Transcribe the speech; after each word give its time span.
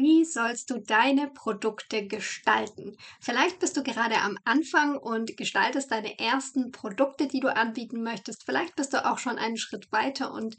Wie 0.00 0.24
sollst 0.24 0.70
du 0.70 0.78
deine 0.78 1.26
Produkte 1.28 2.06
gestalten? 2.06 2.96
Vielleicht 3.20 3.58
bist 3.58 3.76
du 3.76 3.82
gerade 3.82 4.18
am 4.18 4.38
Anfang 4.44 4.96
und 4.96 5.36
gestaltest 5.36 5.90
deine 5.90 6.20
ersten 6.20 6.70
Produkte, 6.70 7.26
die 7.26 7.40
du 7.40 7.52
anbieten 7.52 8.04
möchtest. 8.04 8.44
Vielleicht 8.44 8.76
bist 8.76 8.92
du 8.92 9.04
auch 9.04 9.18
schon 9.18 9.38
einen 9.38 9.56
Schritt 9.56 9.90
weiter 9.90 10.32
und 10.32 10.56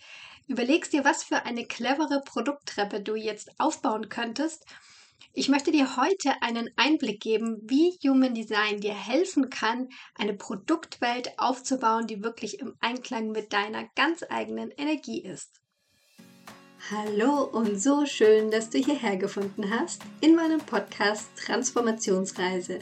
überlegst 0.47 0.91
dir, 0.91 1.05
was 1.05 1.23
für 1.23 1.45
eine 1.45 1.65
clevere 1.65 2.21
Produkttreppe 2.25 3.01
du 3.01 3.15
jetzt 3.15 3.49
aufbauen 3.59 4.09
könntest. 4.09 4.65
Ich 5.31 5.47
möchte 5.47 5.71
dir 5.71 5.95
heute 5.95 6.41
einen 6.41 6.69
Einblick 6.75 7.21
geben, 7.21 7.61
wie 7.63 7.97
Human 8.03 8.33
Design 8.33 8.81
dir 8.81 8.93
helfen 8.93 9.49
kann, 9.49 9.87
eine 10.15 10.33
Produktwelt 10.33 11.39
aufzubauen, 11.39 12.07
die 12.07 12.23
wirklich 12.23 12.59
im 12.59 12.75
Einklang 12.81 13.31
mit 13.31 13.53
deiner 13.53 13.87
ganz 13.95 14.21
eigenen 14.29 14.71
Energie 14.71 15.23
ist. 15.23 15.61
Hallo 16.87 17.43
und 17.43 17.79
so 17.79 18.05
schön, 18.05 18.49
dass 18.49 18.69
du 18.69 18.79
hierher 18.79 19.17
gefunden 19.17 19.69
hast 19.69 20.01
in 20.21 20.35
meinem 20.35 20.59
Podcast 20.59 21.27
Transformationsreise. 21.35 22.79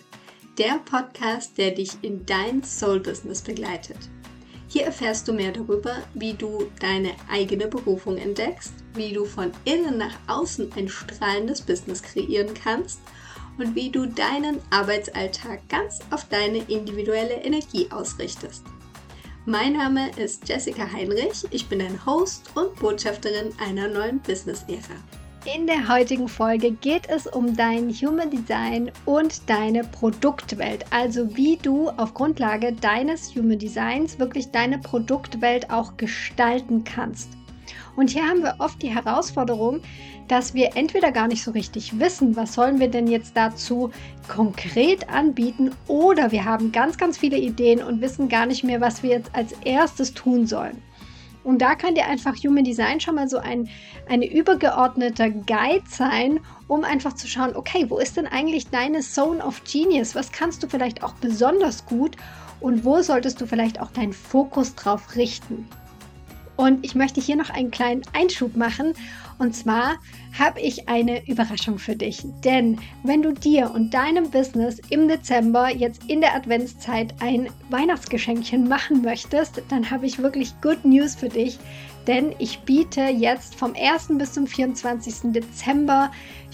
Der 0.57 0.79
Podcast, 0.85 1.57
der 1.57 1.71
dich 1.71 1.91
in 2.03 2.25
dein 2.25 2.63
Soul-Business 2.63 3.41
begleitet. 3.41 3.97
Hier 4.69 4.83
erfährst 4.83 5.27
du 5.27 5.33
mehr 5.33 5.51
darüber, 5.51 5.97
wie 6.13 6.35
du 6.35 6.71
deine 6.79 7.15
eigene 7.29 7.67
Berufung 7.67 8.17
entdeckst, 8.17 8.71
wie 8.93 9.11
du 9.11 9.25
von 9.25 9.51
innen 9.65 9.97
nach 9.97 10.15
außen 10.27 10.71
ein 10.77 10.87
strahlendes 10.87 11.61
Business 11.63 12.01
kreieren 12.01 12.53
kannst 12.53 12.99
und 13.57 13.75
wie 13.75 13.89
du 13.89 14.05
deinen 14.05 14.61
Arbeitsalltag 14.69 15.67
ganz 15.67 15.99
auf 16.11 16.29
deine 16.29 16.59
individuelle 16.69 17.41
Energie 17.43 17.89
ausrichtest. 17.91 18.63
Mein 19.49 19.77
Name 19.77 20.09
ist 20.17 20.49
Jessica 20.49 20.91
Heinrich, 20.91 21.45
ich 21.51 21.69
bin 21.69 21.79
ein 21.79 22.05
Host 22.05 22.51
und 22.55 22.75
Botschafterin 22.75 23.53
einer 23.65 23.87
neuen 23.87 24.19
Business-Ära. 24.19 24.97
In 25.55 25.65
der 25.65 25.87
heutigen 25.87 26.27
Folge 26.27 26.71
geht 26.71 27.07
es 27.07 27.27
um 27.27 27.55
dein 27.55 27.89
Human 27.91 28.29
Design 28.29 28.91
und 29.05 29.49
deine 29.49 29.85
Produktwelt, 29.85 30.83
also 30.91 31.37
wie 31.37 31.55
du 31.55 31.87
auf 31.91 32.13
Grundlage 32.13 32.73
deines 32.73 33.33
Human 33.35 33.57
Designs 33.57 34.19
wirklich 34.19 34.51
deine 34.51 34.79
Produktwelt 34.79 35.71
auch 35.71 35.95
gestalten 35.95 36.83
kannst. 36.83 37.29
Und 37.95 38.09
hier 38.09 38.27
haben 38.27 38.43
wir 38.43 38.55
oft 38.59 38.81
die 38.81 38.93
Herausforderung, 38.93 39.79
dass 40.27 40.53
wir 40.53 40.75
entweder 40.75 41.11
gar 41.11 41.27
nicht 41.27 41.43
so 41.43 41.51
richtig 41.51 41.99
wissen, 41.99 42.35
was 42.35 42.53
sollen 42.53 42.79
wir 42.79 42.89
denn 42.89 43.07
jetzt 43.07 43.35
dazu 43.35 43.91
konkret 44.27 45.09
anbieten, 45.09 45.71
oder 45.87 46.31
wir 46.31 46.45
haben 46.45 46.71
ganz, 46.71 46.97
ganz 46.97 47.17
viele 47.17 47.37
Ideen 47.37 47.81
und 47.81 48.01
wissen 48.01 48.29
gar 48.29 48.45
nicht 48.45 48.63
mehr, 48.63 48.81
was 48.81 49.03
wir 49.03 49.11
jetzt 49.11 49.33
als 49.33 49.53
erstes 49.63 50.13
tun 50.13 50.47
sollen. 50.47 50.81
Und 51.43 51.61
da 51.61 51.75
kann 51.75 51.95
dir 51.95 52.05
einfach 52.05 52.35
Human 52.43 52.65
Design 52.65 52.99
schon 52.99 53.15
mal 53.15 53.29
so 53.29 53.37
ein 53.37 53.69
eine 54.09 54.29
übergeordneter 54.29 55.29
Guide 55.29 55.83
sein, 55.89 56.39
um 56.67 56.83
einfach 56.83 57.13
zu 57.13 57.27
schauen, 57.27 57.55
okay, 57.55 57.85
wo 57.89 57.97
ist 57.97 58.17
denn 58.17 58.27
eigentlich 58.27 58.69
deine 58.69 59.01
Zone 59.01 59.43
of 59.43 59.61
Genius? 59.63 60.15
Was 60.15 60.31
kannst 60.31 60.63
du 60.63 60.67
vielleicht 60.67 61.03
auch 61.03 61.13
besonders 61.13 61.85
gut 61.85 62.15
und 62.59 62.83
wo 62.83 63.01
solltest 63.01 63.39
du 63.41 63.45
vielleicht 63.45 63.79
auch 63.79 63.91
deinen 63.91 64.13
Fokus 64.13 64.75
drauf 64.75 65.15
richten? 65.15 65.67
Und 66.57 66.83
ich 66.83 66.95
möchte 66.95 67.21
hier 67.21 67.35
noch 67.35 67.51
einen 67.51 67.71
kleinen 67.71 68.01
Einschub 68.13 68.57
machen. 68.57 68.93
Und 69.37 69.55
zwar 69.55 69.97
habe 70.37 70.59
ich 70.59 70.89
eine 70.89 71.25
Überraschung 71.27 71.77
für 71.77 71.95
dich. 71.95 72.25
Denn 72.43 72.79
wenn 73.03 73.21
du 73.21 73.31
dir 73.31 73.71
und 73.71 73.93
deinem 73.93 74.31
Business 74.31 74.81
im 74.89 75.07
Dezember 75.07 75.69
jetzt 75.69 76.01
in 76.07 76.19
der 76.19 76.35
Adventszeit 76.35 77.13
ein 77.21 77.47
Weihnachtsgeschenkchen 77.69 78.67
machen 78.67 79.03
möchtest, 79.03 79.61
dann 79.69 79.89
habe 79.89 80.07
ich 80.07 80.17
wirklich 80.17 80.53
Good 80.61 80.83
News 80.83 81.15
für 81.15 81.29
dich. 81.29 81.59
Denn 82.07 82.33
ich 82.39 82.59
biete 82.59 83.01
jetzt 83.01 83.55
vom 83.55 83.73
1. 83.79 84.17
bis 84.17 84.33
zum 84.33 84.47
24. 84.47 85.33
Dezember 85.33 86.09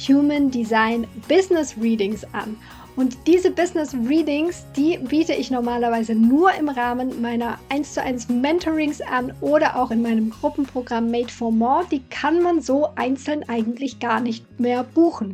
Human 0.08 0.52
Design 0.52 1.08
Business 1.30 1.76
Readings 1.80 2.26
an. 2.34 2.58
Und 2.96 3.18
diese 3.26 3.50
Business 3.50 3.94
Readings, 3.94 4.66
die 4.76 5.00
biete 5.00 5.34
ich 5.34 5.50
normalerweise 5.50 6.14
nur 6.14 6.54
im 6.54 6.70
Rahmen 6.70 7.22
meiner 7.22 7.58
1 7.70 7.96
zu 7.96 8.02
1 8.04 8.30
Mentorings 8.30 9.02
an 9.02 9.34
oder 9.42 9.76
auch 9.78 9.90
in 9.90 10.04
meinem 10.04 10.30
Gruppenprogramm 10.30 11.10
Made 11.10 11.30
for 11.30 11.52
More. 11.52 11.86
Die 11.92 12.04
kann 12.10 12.44
man 12.44 12.62
so 12.62 12.90
einzeln 12.96 13.48
eigentlich 13.50 14.00
gar 14.00 14.20
nicht 14.20 14.60
mehr 14.60 14.84
buchen. 14.84 15.34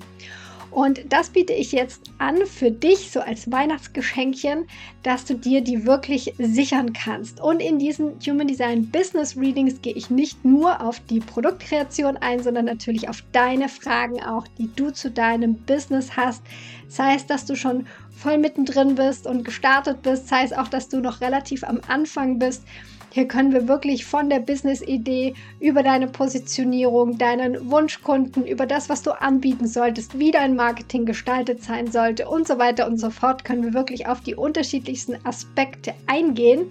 Und 0.71 1.01
das 1.09 1.29
biete 1.29 1.53
ich 1.53 1.71
jetzt 1.71 2.03
an 2.19 2.45
für 2.45 2.71
dich, 2.71 3.11
so 3.11 3.21
als 3.21 3.51
Weihnachtsgeschenkchen, 3.51 4.67
dass 5.03 5.25
du 5.25 5.33
dir 5.33 5.61
die 5.61 5.85
wirklich 5.85 6.33
sichern 6.37 6.93
kannst. 6.93 7.41
Und 7.41 7.59
in 7.59 7.79
diesen 7.79 8.19
Human 8.25 8.47
Design 8.47 8.89
Business 8.89 9.35
Readings 9.35 9.81
gehe 9.81 9.93
ich 9.93 10.09
nicht 10.09 10.45
nur 10.45 10.81
auf 10.81 10.99
die 11.09 11.19
Produktkreation 11.19 12.17
ein, 12.17 12.43
sondern 12.43 12.65
natürlich 12.65 13.09
auf 13.09 13.23
deine 13.31 13.69
Fragen 13.69 14.21
auch, 14.21 14.47
die 14.57 14.69
du 14.75 14.91
zu 14.91 15.09
deinem 15.09 15.55
Business 15.55 16.15
hast. 16.15 16.43
Sei 16.87 17.15
es, 17.15 17.25
dass 17.25 17.45
du 17.45 17.55
schon 17.55 17.87
voll 18.11 18.37
mittendrin 18.37 18.95
bist 18.95 19.25
und 19.25 19.43
gestartet 19.43 20.01
bist, 20.01 20.27
sei 20.27 20.43
es 20.43 20.53
auch, 20.53 20.67
dass 20.67 20.89
du 20.89 20.99
noch 20.99 21.21
relativ 21.21 21.63
am 21.63 21.79
Anfang 21.87 22.37
bist 22.37 22.63
hier 23.11 23.27
können 23.27 23.53
wir 23.53 23.67
wirklich 23.67 24.05
von 24.05 24.29
der 24.29 24.39
Business-Idee 24.39 25.33
über 25.59 25.81
deine 25.81 26.07
Positionierung, 26.07 27.17
deinen 27.17 27.71
Wunschkunden, 27.71 28.45
über 28.45 28.65
das, 28.65 28.87
was 28.87 29.01
du 29.01 29.11
anbieten 29.11 29.67
solltest, 29.67 30.19
wie 30.19 30.31
dein 30.31 30.55
Marketing 30.55 31.05
gestaltet 31.05 31.63
sein 31.63 31.91
sollte 31.91 32.27
und 32.27 32.47
so 32.47 32.59
weiter 32.59 32.87
und 32.87 32.97
so 32.97 33.09
fort, 33.09 33.43
können 33.43 33.63
wir 33.63 33.73
wirklich 33.73 34.07
auf 34.07 34.21
die 34.21 34.35
unterschiedlichsten 34.35 35.17
Aspekte 35.25 35.93
eingehen. 36.05 36.67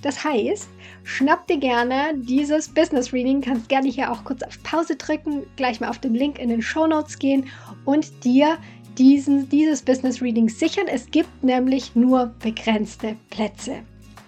Das 0.00 0.24
heißt, 0.24 0.68
schnapp 1.04 1.46
dir 1.46 1.58
gerne 1.58 2.14
dieses 2.16 2.68
Business 2.68 3.12
Reading, 3.12 3.42
kannst 3.42 3.68
gerne 3.68 3.88
hier 3.88 4.10
auch 4.10 4.24
kurz 4.24 4.42
auf 4.42 4.62
Pause 4.62 4.96
drücken, 4.96 5.44
gleich 5.56 5.80
mal 5.80 5.90
auf 5.90 5.98
den 5.98 6.14
Link 6.14 6.38
in 6.38 6.48
den 6.48 6.62
Show 6.62 6.86
Notes 6.86 7.18
gehen 7.18 7.46
und 7.84 8.24
dir 8.24 8.56
diesen, 8.98 9.48
dieses 9.48 9.82
Business 9.82 10.22
Reading 10.22 10.48
sichern. 10.48 10.86
Es 10.86 11.10
gibt 11.10 11.44
nämlich 11.44 11.94
nur 11.94 12.32
begrenzte 12.40 13.16
Plätze. 13.30 13.82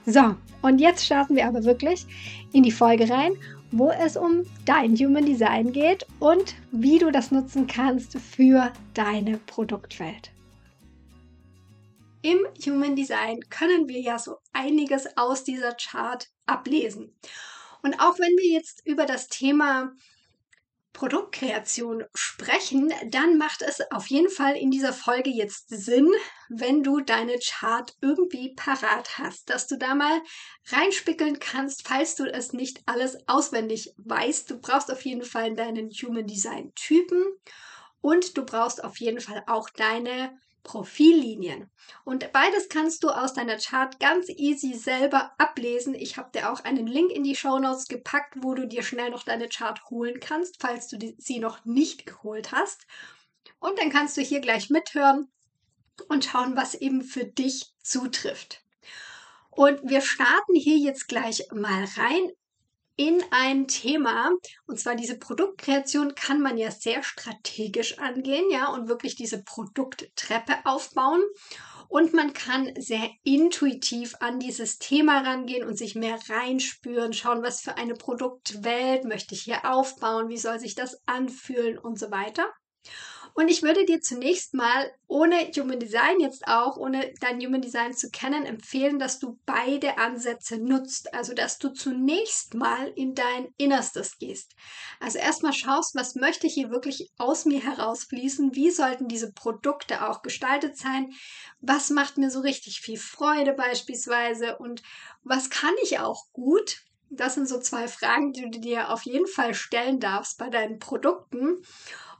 So, 0.06 0.34
und 0.64 0.78
jetzt 0.78 1.04
starten 1.04 1.36
wir 1.36 1.47
aber 1.47 1.64
wirklich 1.64 2.06
in 2.54 2.62
die 2.62 2.72
Folge 2.72 3.10
rein, 3.10 3.36
wo 3.70 3.91
es 3.91 4.16
um 4.16 4.44
dein 4.64 4.97
Human 4.97 5.26
Design 5.26 5.72
geht 5.72 6.06
und 6.20 6.54
wie 6.72 6.98
du 6.98 7.10
das 7.10 7.30
nutzen 7.30 7.66
kannst 7.66 8.16
für 8.19 8.72
deine 8.94 9.36
Produktwelt. 9.36 10.30
Im 12.22 12.38
Human 12.64 12.97
Design 12.97 13.41
können 13.50 13.88
wir 13.88 14.00
ja 14.00 14.19
so 14.19 14.36
einiges 14.54 15.06
aus 15.19 15.44
dieser 15.44 15.74
Chart 15.74 16.28
ablesen. 16.47 17.14
Und 17.82 18.00
auch 18.00 18.19
wenn 18.19 18.34
wir 18.38 18.50
jetzt 18.50 18.86
über 18.86 19.04
das 19.04 19.28
Thema 19.28 19.92
Produktkreation 20.94 22.05
sprechen, 22.15 22.91
dann 23.09 23.37
macht 23.37 23.60
es 23.60 23.82
auf 23.91 24.06
jeden 24.06 24.31
Fall 24.31 24.56
in 24.56 24.71
dieser 24.71 24.94
Folge 24.94 25.28
jetzt 25.28 25.69
Sinn, 25.69 26.10
wenn 26.49 26.82
du 26.82 27.00
deine 27.00 27.37
Chart 27.44 27.93
irgendwie 28.00 28.55
parat 28.55 29.19
hast, 29.19 29.50
dass 29.50 29.66
du 29.66 29.77
da 29.77 29.94
mal 29.94 30.22
reinspickeln 30.69 31.41
kannst, 31.41 31.87
falls 31.87 32.15
du 32.15 32.25
es 32.25 32.53
nicht 32.53 32.81
alles 32.87 33.19
auswendig 33.27 33.93
weißt. 33.99 34.50
Du 34.50 34.60
brauchst 34.60 34.91
auf 34.91 35.04
jeden 35.04 35.25
Fall 35.25 35.54
deinen 35.54 35.91
Human 35.91 36.27
Design 36.27 36.72
Typen 36.77 37.22
und 38.00 38.37
du 38.38 38.44
brauchst 38.44 38.83
auf 38.83 38.99
jeden 38.99 39.21
Fall 39.21 39.43
auch 39.47 39.69
deine 39.71 40.38
Profillinien. 40.64 41.70
Und 42.04 42.32
beides 42.32 42.69
kannst 42.69 43.04
du 43.04 43.10
aus 43.10 43.34
deiner 43.34 43.58
Chart 43.58 44.00
ganz 44.00 44.28
easy 44.28 44.75
selber 44.75 45.32
ablesen. 45.38 45.94
Ich 45.94 46.16
habe 46.16 46.32
dir 46.34 46.50
auch 46.50 46.64
einen 46.64 46.88
Link 46.88 47.12
in 47.12 47.22
die 47.22 47.36
Show 47.36 47.60
Notes 47.60 47.86
gepackt, 47.86 48.34
wo 48.38 48.54
du 48.54 48.66
dir 48.66 48.82
schnell 48.82 49.10
noch 49.10 49.22
deine 49.22 49.48
Chart 49.48 49.80
holen 49.91 50.19
kannst, 50.19 50.56
falls 50.60 50.88
du 50.88 50.98
sie 51.19 51.38
noch 51.38 51.64
nicht 51.64 52.06
geholt 52.06 52.50
hast. 52.50 52.86
Und 53.60 53.78
dann 53.78 53.91
kannst 53.91 54.16
du 54.16 54.22
hier 54.22 54.41
gleich 54.41 54.70
mithören 54.70 55.30
und 56.08 56.24
schauen, 56.24 56.56
was 56.56 56.74
eben 56.74 57.03
für 57.03 57.24
dich 57.24 57.72
zutrifft. 57.82 58.62
Und 59.50 59.88
wir 59.88 60.00
starten 60.00 60.54
hier 60.54 60.78
jetzt 60.78 61.06
gleich 61.06 61.47
mal 61.53 61.84
rein 61.97 62.32
in 62.97 63.22
ein 63.31 63.66
Thema. 63.66 64.31
Und 64.66 64.78
zwar 64.78 64.94
diese 64.94 65.19
Produktkreation 65.19 66.15
kann 66.15 66.41
man 66.41 66.56
ja 66.56 66.71
sehr 66.71 67.03
strategisch 67.03 67.99
angehen, 67.99 68.44
ja, 68.50 68.68
und 68.68 68.89
wirklich 68.89 69.16
diese 69.16 69.42
Produkttreppe 69.42 70.54
aufbauen. 70.65 71.22
Und 71.89 72.15
man 72.15 72.33
kann 72.33 72.72
sehr 72.77 73.09
intuitiv 73.22 74.15
an 74.21 74.41
dieses 74.41 74.78
Thema 74.78 75.21
rangehen 75.21 75.66
und 75.66 75.77
sich 75.77 75.95
mehr 75.95 76.18
reinspüren, 76.28 77.13
schauen, 77.13 77.42
was 77.42 77.60
für 77.60 77.77
eine 77.77 77.95
Produktwelt 77.95 79.04
möchte 79.04 79.34
ich 79.34 79.42
hier 79.42 79.71
aufbauen, 79.71 80.28
wie 80.28 80.39
soll 80.39 80.59
sich 80.59 80.74
das 80.74 81.01
anfühlen 81.07 81.78
und 81.78 81.98
so 81.98 82.10
weiter. 82.10 82.51
Und 83.34 83.48
ich 83.48 83.63
würde 83.63 83.84
dir 83.84 84.01
zunächst 84.01 84.54
mal, 84.54 84.92
ohne 85.09 85.36
Human 85.57 85.81
Design 85.81 86.21
jetzt 86.21 86.47
auch, 86.47 86.77
ohne 86.77 87.13
dein 87.21 87.41
Human 87.41 87.60
Design 87.60 87.92
zu 87.92 88.10
kennen, 88.10 88.47
empfehlen, 88.47 89.01
dass 89.01 89.19
du 89.19 89.39
beide 89.45 89.98
Ansätze 89.98 90.59
nutzt. 90.59 91.13
Also, 91.13 91.34
dass 91.34 91.59
du 91.59 91.71
zunächst 91.71 92.54
mal 92.54 92.92
in 92.95 93.15
dein 93.16 93.48
Innerstes 93.57 94.19
gehst. 94.19 94.54
Also 95.01 95.19
erstmal 95.19 95.53
schaust, 95.53 95.97
was 95.97 96.15
möchte 96.15 96.47
ich 96.47 96.54
hier 96.54 96.71
wirklich 96.71 97.10
aus 97.19 97.45
mir 97.45 97.60
herausfließen? 97.60 98.54
Wie 98.54 98.71
sollten 98.71 99.09
diese 99.09 99.33
Produkte 99.33 100.09
auch 100.09 100.22
gestaltet 100.22 100.78
sein? 100.78 101.13
Was 101.60 101.91
macht 101.91 102.19
mir 102.19 102.30
so 102.30 102.41
richtig 102.41 102.80
viel 102.80 102.98
Freude 102.98 103.53
beispielsweise? 103.53 104.59
Und 104.59 104.83
was 105.25 105.51
kann 105.51 105.75
ich 105.83 105.98
auch 105.98 106.27
gut? 106.33 106.83
Das 107.10 107.34
sind 107.34 107.48
so 107.48 107.60
zwei 107.60 107.87
Fragen, 107.89 108.33
die 108.33 108.51
du 108.51 108.60
dir 108.60 108.91
auf 108.91 109.03
jeden 109.03 109.27
Fall 109.27 109.54
stellen 109.54 110.01
darfst 110.01 110.39
bei 110.39 110.51
deinen 110.51 110.78
Produkten. 110.78 111.63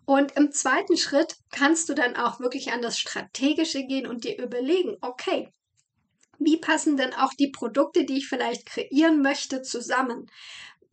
Und 0.06 0.36
im 0.36 0.52
zweiten 0.52 0.96
Schritt 0.96 1.36
kannst 1.50 1.88
du 1.88 1.94
dann 1.94 2.16
auch 2.16 2.40
wirklich 2.40 2.72
an 2.72 2.82
das 2.82 2.98
Strategische 2.98 3.84
gehen 3.84 4.06
und 4.06 4.24
dir 4.24 4.38
überlegen, 4.38 4.96
okay, 5.00 5.48
wie 6.38 6.58
passen 6.58 6.96
denn 6.96 7.14
auch 7.14 7.32
die 7.38 7.50
Produkte, 7.50 8.04
die 8.04 8.18
ich 8.18 8.28
vielleicht 8.28 8.66
kreieren 8.66 9.22
möchte, 9.22 9.62
zusammen? 9.62 10.28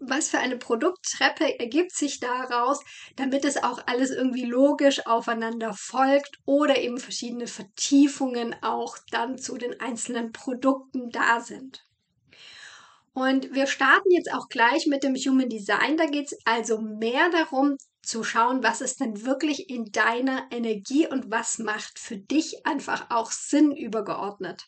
was 0.02 0.30
für 0.30 0.40
eine 0.40 0.58
Produkttreppe 0.58 1.60
ergibt 1.60 1.92
sich 1.92 2.20
daraus, 2.20 2.80
damit 3.16 3.46
es 3.46 3.62
auch 3.62 3.86
alles 3.86 4.10
irgendwie 4.10 4.46
logisch 4.46 5.06
aufeinander 5.06 5.74
folgt 5.74 6.40
oder 6.46 6.80
eben 6.80 6.98
verschiedene 6.98 7.48
Vertiefungen 7.48 8.56
auch 8.64 8.98
dann 9.12 9.38
zu 9.38 9.58
den 9.58 9.80
einzelnen 9.80 10.32
Produkten 10.32 11.12
da 11.12 11.40
sind. 11.40 11.86
Und 13.14 13.54
wir 13.54 13.68
starten 13.68 14.10
jetzt 14.12 14.34
auch 14.34 14.48
gleich 14.48 14.88
mit 14.88 15.04
dem 15.04 15.16
Human 15.16 15.50
Design. 15.50 15.98
Da 15.98 16.06
geht 16.06 16.32
es 16.32 16.38
also 16.46 16.80
mehr 16.80 17.30
darum 17.30 17.76
zu 18.02 18.24
schauen, 18.24 18.64
was 18.64 18.82
ist 18.82 19.00
denn 19.00 19.26
wirklich 19.26 19.70
in 19.70 19.92
deiner 19.92 20.48
Energie 20.52 21.08
und 21.08 21.30
was 21.30 21.60
macht 21.60 22.00
für 22.00 22.18
dich 22.18 22.66
einfach 22.66 23.08
auch 23.10 23.32
Sinn 23.32 23.76
übergeordnet. 23.76 24.66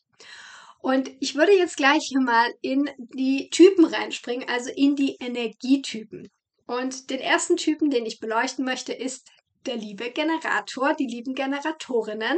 Und 0.79 1.09
ich 1.21 1.35
würde 1.35 1.53
jetzt 1.53 1.77
gleich 1.77 2.01
hier 2.09 2.19
mal 2.19 2.53
in 2.61 2.89
die 2.97 3.49
Typen 3.49 3.85
reinspringen, 3.85 4.47
also 4.49 4.69
in 4.75 4.97
die 4.97 5.15
Energietypen. 5.19 6.29
Und 6.67 7.09
den 7.09 7.21
ersten 7.21 7.55
Typen, 7.55 7.89
den 7.89 8.05
ich 8.05 8.19
beleuchten 8.19 8.65
möchte, 8.65 8.91
ist 8.91 9.29
der 9.65 9.77
liebe 9.77 10.11
Generator, 10.11 10.93
die 10.93 11.07
lieben 11.07 11.35
Generatorinnen. 11.35 12.37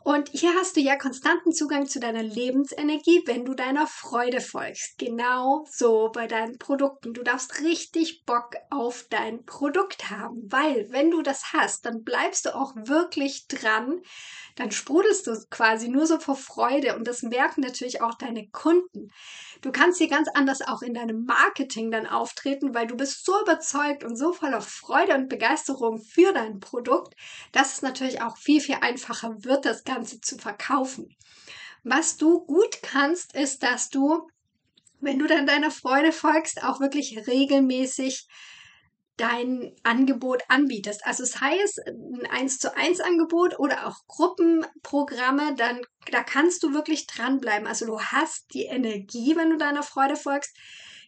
Und 0.00 0.30
hier 0.30 0.54
hast 0.54 0.76
du 0.76 0.80
ja 0.80 0.96
konstanten 0.96 1.52
Zugang 1.52 1.86
zu 1.86 2.00
deiner 2.00 2.22
Lebensenergie, 2.22 3.22
wenn 3.26 3.44
du 3.44 3.54
deiner 3.54 3.86
Freude 3.86 4.40
folgst. 4.40 4.98
Genau 4.98 5.64
so 5.70 6.10
bei 6.12 6.26
deinen 6.26 6.58
Produkten. 6.58 7.14
Du 7.14 7.22
darfst 7.22 7.60
richtig 7.60 8.24
Bock 8.24 8.56
auf 8.70 9.06
dein 9.10 9.44
Produkt 9.44 10.10
haben, 10.10 10.50
weil 10.50 10.90
wenn 10.90 11.10
du 11.10 11.22
das 11.22 11.52
hast, 11.52 11.86
dann 11.86 12.02
bleibst 12.02 12.46
du 12.46 12.54
auch 12.54 12.74
wirklich 12.74 13.46
dran. 13.46 14.00
Dann 14.56 14.70
sprudelst 14.70 15.26
du 15.26 15.36
quasi 15.50 15.88
nur 15.88 16.06
so 16.06 16.18
vor 16.18 16.36
Freude 16.36 16.96
und 16.96 17.06
das 17.06 17.22
merken 17.22 17.60
natürlich 17.60 18.02
auch 18.02 18.14
deine 18.14 18.48
Kunden. 18.48 19.10
Du 19.62 19.70
kannst 19.70 19.98
hier 19.98 20.08
ganz 20.08 20.28
anders 20.34 20.60
auch 20.60 20.82
in 20.82 20.94
deinem 20.94 21.24
Marketing 21.24 21.90
dann 21.90 22.06
auftreten, 22.06 22.74
weil 22.74 22.86
du 22.86 22.96
bist 22.96 23.24
so 23.24 23.40
überzeugt 23.40 24.04
und 24.04 24.16
so 24.16 24.32
voller 24.32 24.60
Freude 24.60 25.14
und 25.14 25.28
Begeisterung 25.28 26.02
für 26.02 26.32
dein 26.32 26.58
Produkt, 26.58 27.14
dass 27.52 27.74
es 27.74 27.82
natürlich 27.82 28.20
auch 28.22 28.36
viel, 28.36 28.60
viel 28.60 28.78
einfacher 28.80 29.44
wird, 29.44 29.64
das 29.64 29.81
Ganze 29.84 30.20
zu 30.20 30.38
verkaufen. 30.38 31.16
Was 31.84 32.16
du 32.16 32.44
gut 32.44 32.82
kannst, 32.82 33.34
ist, 33.34 33.62
dass 33.62 33.88
du, 33.90 34.28
wenn 35.00 35.18
du 35.18 35.26
dann 35.26 35.46
deiner 35.46 35.70
Freude 35.70 36.12
folgst, 36.12 36.62
auch 36.62 36.80
wirklich 36.80 37.26
regelmäßig 37.26 38.28
dein 39.16 39.74
Angebot 39.82 40.42
anbietest. 40.48 41.04
Also 41.06 41.24
sei 41.24 41.58
es 41.62 41.76
ein 41.78 42.26
1 42.30 42.58
zu 42.58 42.76
1 42.76 43.00
Angebot 43.00 43.58
oder 43.58 43.86
auch 43.86 44.06
Gruppenprogramme, 44.06 45.54
dann 45.54 45.82
da 46.10 46.22
kannst 46.22 46.62
du 46.62 46.72
wirklich 46.72 47.06
dranbleiben. 47.06 47.66
Also 47.66 47.86
du 47.86 48.00
hast 48.00 48.54
die 48.54 48.64
Energie, 48.64 49.36
wenn 49.36 49.50
du 49.50 49.58
deiner 49.58 49.82
Freude 49.82 50.16
folgst, 50.16 50.56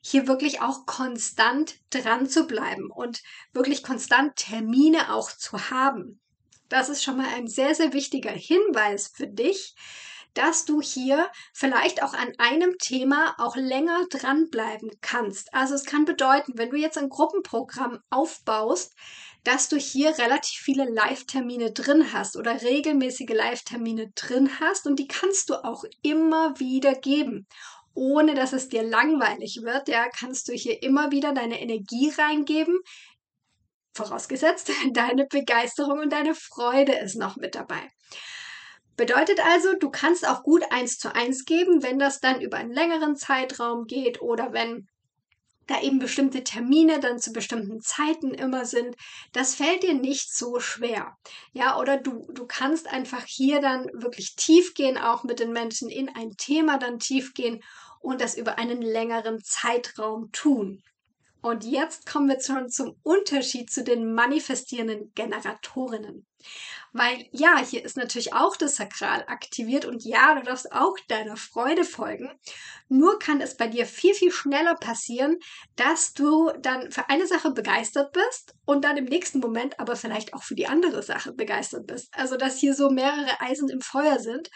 hier 0.03 0.29
wirklich 0.29 0.61
auch 0.61 0.85
konstant 0.85 1.77
dran 1.91 2.29
zu 2.29 2.47
bleiben 2.47 2.91
und 2.91 3.23
wirklich 3.53 3.83
konstant 3.83 4.37
Termine 4.37 5.13
auch 5.15 5.33
zu 5.33 5.71
haben. 5.71 6.21
Das 6.69 6.89
ist 6.89 7.03
schon 7.03 7.17
mal 7.17 7.29
ein 7.35 7.47
sehr, 7.47 7.75
sehr 7.75 7.93
wichtiger 7.93 8.33
Hinweis 8.33 9.09
für 9.15 9.27
dich, 9.27 9.75
dass 10.35 10.65
du 10.65 10.81
hier 10.81 11.31
vielleicht 11.53 12.03
auch 12.03 12.13
an 12.13 12.33
einem 12.39 12.77
Thema 12.79 13.35
auch 13.39 13.57
länger 13.57 14.07
dranbleiben 14.11 14.91
kannst. 15.01 15.55
Also 15.55 15.75
es 15.75 15.85
kann 15.85 16.05
bedeuten, 16.05 16.55
wenn 16.57 16.71
du 16.71 16.77
jetzt 16.77 16.99
ein 16.99 17.09
Gruppenprogramm 17.09 18.01
aufbaust, 18.11 18.95
dass 19.45 19.69
du 19.69 19.77
hier 19.77 20.19
relativ 20.19 20.59
viele 20.59 20.91
Live-Termine 20.91 21.73
drin 21.73 22.13
hast 22.13 22.37
oder 22.37 22.63
regelmäßige 22.63 23.31
Live-Termine 23.31 24.11
drin 24.15 24.59
hast 24.59 24.87
und 24.87 24.99
die 24.99 25.07
kannst 25.07 25.51
du 25.51 25.65
auch 25.65 25.85
immer 26.03 26.59
wieder 26.59 26.95
geben. 26.95 27.47
Ohne 27.97 28.35
dass 28.35 28.53
es 28.53 28.69
dir 28.69 28.83
langweilig 28.83 29.61
wird, 29.63 29.89
ja, 29.89 30.09
kannst 30.09 30.49
du 30.49 30.53
hier 30.53 30.83
immer 30.83 31.13
wieder 31.13 31.33
deine 31.33 31.61
Energie 31.61 32.11
reingeben. 32.19 32.81
Vorausgesetzt, 33.95 34.71
deine 34.93 35.27
Begeisterung 35.27 36.01
und 36.01 36.13
deine 36.13 36.35
Freude 36.35 36.93
ist 36.93 37.17
noch 37.17 37.37
mit 37.37 37.55
dabei. 37.55 37.91
Bedeutet 38.97 39.41
also, 39.45 39.75
du 39.75 39.91
kannst 39.91 40.27
auch 40.27 40.43
gut 40.43 40.63
eins 40.71 40.99
zu 40.99 41.15
eins 41.15 41.45
geben, 41.45 41.83
wenn 41.83 41.99
das 41.99 42.21
dann 42.21 42.41
über 42.41 42.59
einen 42.59 42.73
längeren 42.73 43.17
Zeitraum 43.17 43.87
geht 43.87 44.21
oder 44.23 44.53
wenn 44.53 44.87
da 45.67 45.81
eben 45.81 45.99
bestimmte 45.99 46.45
Termine 46.45 47.01
dann 47.01 47.19
zu 47.19 47.33
bestimmten 47.33 47.81
Zeiten 47.81 48.35
immer 48.35 48.67
sind, 48.67 48.97
das 49.33 49.55
fällt 49.55 49.83
dir 49.83 49.95
nicht 49.95 50.35
so 50.35 50.61
schwer. 50.61 51.17
Ja, 51.53 51.79
oder 51.79 51.97
du, 51.97 52.29
du 52.33 52.47
kannst 52.47 52.87
einfach 52.87 53.25
hier 53.27 53.61
dann 53.61 53.87
wirklich 53.95 54.37
tief 54.37 54.75
gehen, 54.75 54.99
auch 54.99 55.25
mit 55.25 55.41
den 55.41 55.53
Menschen 55.53 55.89
in 55.89 56.09
ein 56.15 56.37
Thema 56.37 56.79
dann 56.79 56.99
tief 56.99 57.35
gehen 57.35 57.63
und 58.01 58.21
das 58.21 58.37
über 58.37 58.59
einen 58.59 58.83
längeren 58.83 59.43
Zeitraum 59.43 60.31
tun. 60.33 60.83
Und 61.45 61.63
jetzt 61.63 62.07
kommen 62.07 62.27
wir 62.27 62.41
schon 62.41 62.71
zum 62.71 62.99
Unterschied 63.03 63.71
zu 63.71 63.85
den 63.85 64.15
manifestierenden 64.15 65.13
Generatorinnen. 65.15 66.27
Weil 66.95 67.29
ja, 67.33 67.59
hier 67.59 67.85
ist 67.85 67.99
natürlich 67.99 68.33
auch 68.33 68.57
das 68.57 68.77
Sakral 68.77 69.25
aktiviert 69.27 69.85
und 69.85 70.07
ja, 70.07 70.35
du 70.37 70.43
darfst 70.43 70.73
auch 70.73 70.97
deiner 71.07 71.37
Freude 71.37 71.85
folgen. 71.85 72.31
Nur 72.89 73.19
kann 73.19 73.43
es 73.43 73.59
bei 73.59 73.67
dir 73.67 73.85
viel, 73.85 74.15
viel 74.15 74.33
schneller 74.33 74.75
passieren, 74.75 75.37
dass 75.77 76.15
du 76.15 76.51
dann 76.61 76.91
für 76.91 77.11
eine 77.11 77.27
Sache 77.27 77.51
begeistert 77.51 78.15
bist 78.15 78.55
und 78.65 78.83
dann 78.83 78.97
im 78.97 79.05
nächsten 79.05 79.41
Moment 79.41 79.79
aber 79.79 79.97
vielleicht 79.97 80.33
auch 80.33 80.45
für 80.45 80.55
die 80.55 80.67
andere 80.67 81.03
Sache 81.03 81.35
begeistert 81.35 81.87
bist. 81.87 82.09
Also, 82.13 82.39
dass 82.39 82.57
hier 82.57 82.73
so 82.73 82.89
mehrere 82.89 83.39
Eisen 83.43 83.69
im 83.69 83.83
Feuer 83.83 84.19
sind. 84.19 84.49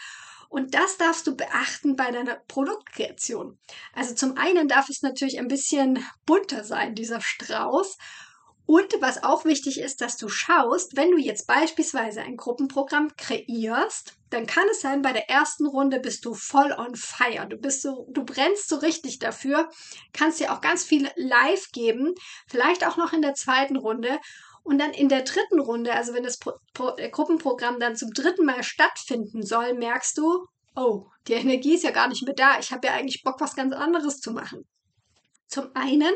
Und 0.49 0.73
das 0.73 0.97
darfst 0.97 1.27
du 1.27 1.35
beachten 1.35 1.95
bei 1.95 2.11
deiner 2.11 2.35
Produktkreation. 2.47 3.59
Also 3.93 4.15
zum 4.15 4.35
einen 4.35 4.67
darf 4.67 4.89
es 4.89 5.03
natürlich 5.03 5.37
ein 5.39 5.47
bisschen 5.47 6.03
bunter 6.25 6.63
sein, 6.63 6.95
dieser 6.95 7.21
Strauß. 7.21 7.97
Und 8.65 8.93
was 8.99 9.23
auch 9.23 9.45
wichtig 9.45 9.79
ist, 9.79 9.99
dass 9.99 10.17
du 10.17 10.27
schaust, 10.29 10.95
wenn 10.95 11.09
du 11.09 11.17
jetzt 11.17 11.47
beispielsweise 11.47 12.21
ein 12.21 12.37
Gruppenprogramm 12.37 13.09
kreierst, 13.17 14.13
dann 14.29 14.45
kann 14.45 14.67
es 14.69 14.81
sein, 14.81 15.01
bei 15.01 15.11
der 15.11 15.27
ersten 15.27 15.65
Runde 15.65 15.99
bist 15.99 16.23
du 16.23 16.35
voll 16.35 16.71
on 16.73 16.95
fire. 16.95 17.47
Du 17.47 17.57
bist 17.57 17.81
so, 17.81 18.05
du 18.11 18.23
brennst 18.23 18.69
so 18.69 18.75
richtig 18.75 19.17
dafür, 19.17 19.69
kannst 20.13 20.39
dir 20.39 20.53
auch 20.53 20.61
ganz 20.61 20.83
viel 20.83 21.09
live 21.15 21.71
geben, 21.71 22.13
vielleicht 22.47 22.85
auch 22.85 22.95
noch 22.95 23.11
in 23.11 23.23
der 23.23 23.33
zweiten 23.33 23.75
Runde. 23.75 24.19
Und 24.63 24.79
dann 24.79 24.91
in 24.91 25.09
der 25.09 25.23
dritten 25.23 25.59
Runde, 25.59 25.93
also 25.93 26.13
wenn 26.13 26.23
das 26.23 26.37
Pro 26.37 26.53
Pro 26.73 26.95
äh, 26.97 27.09
Gruppenprogramm 27.09 27.79
dann 27.79 27.95
zum 27.95 28.11
dritten 28.13 28.45
Mal 28.45 28.63
stattfinden 28.63 29.43
soll, 29.43 29.73
merkst 29.73 30.17
du, 30.17 30.45
oh, 30.75 31.07
die 31.27 31.33
Energie 31.33 31.75
ist 31.75 31.83
ja 31.83 31.91
gar 31.91 32.07
nicht 32.07 32.23
mehr 32.23 32.35
da. 32.35 32.59
Ich 32.59 32.71
habe 32.71 32.87
ja 32.87 32.93
eigentlich 32.93 33.23
Bock, 33.23 33.41
was 33.41 33.55
ganz 33.55 33.73
anderes 33.73 34.19
zu 34.19 34.31
machen. 34.31 34.65
Zum 35.47 35.75
einen 35.75 36.13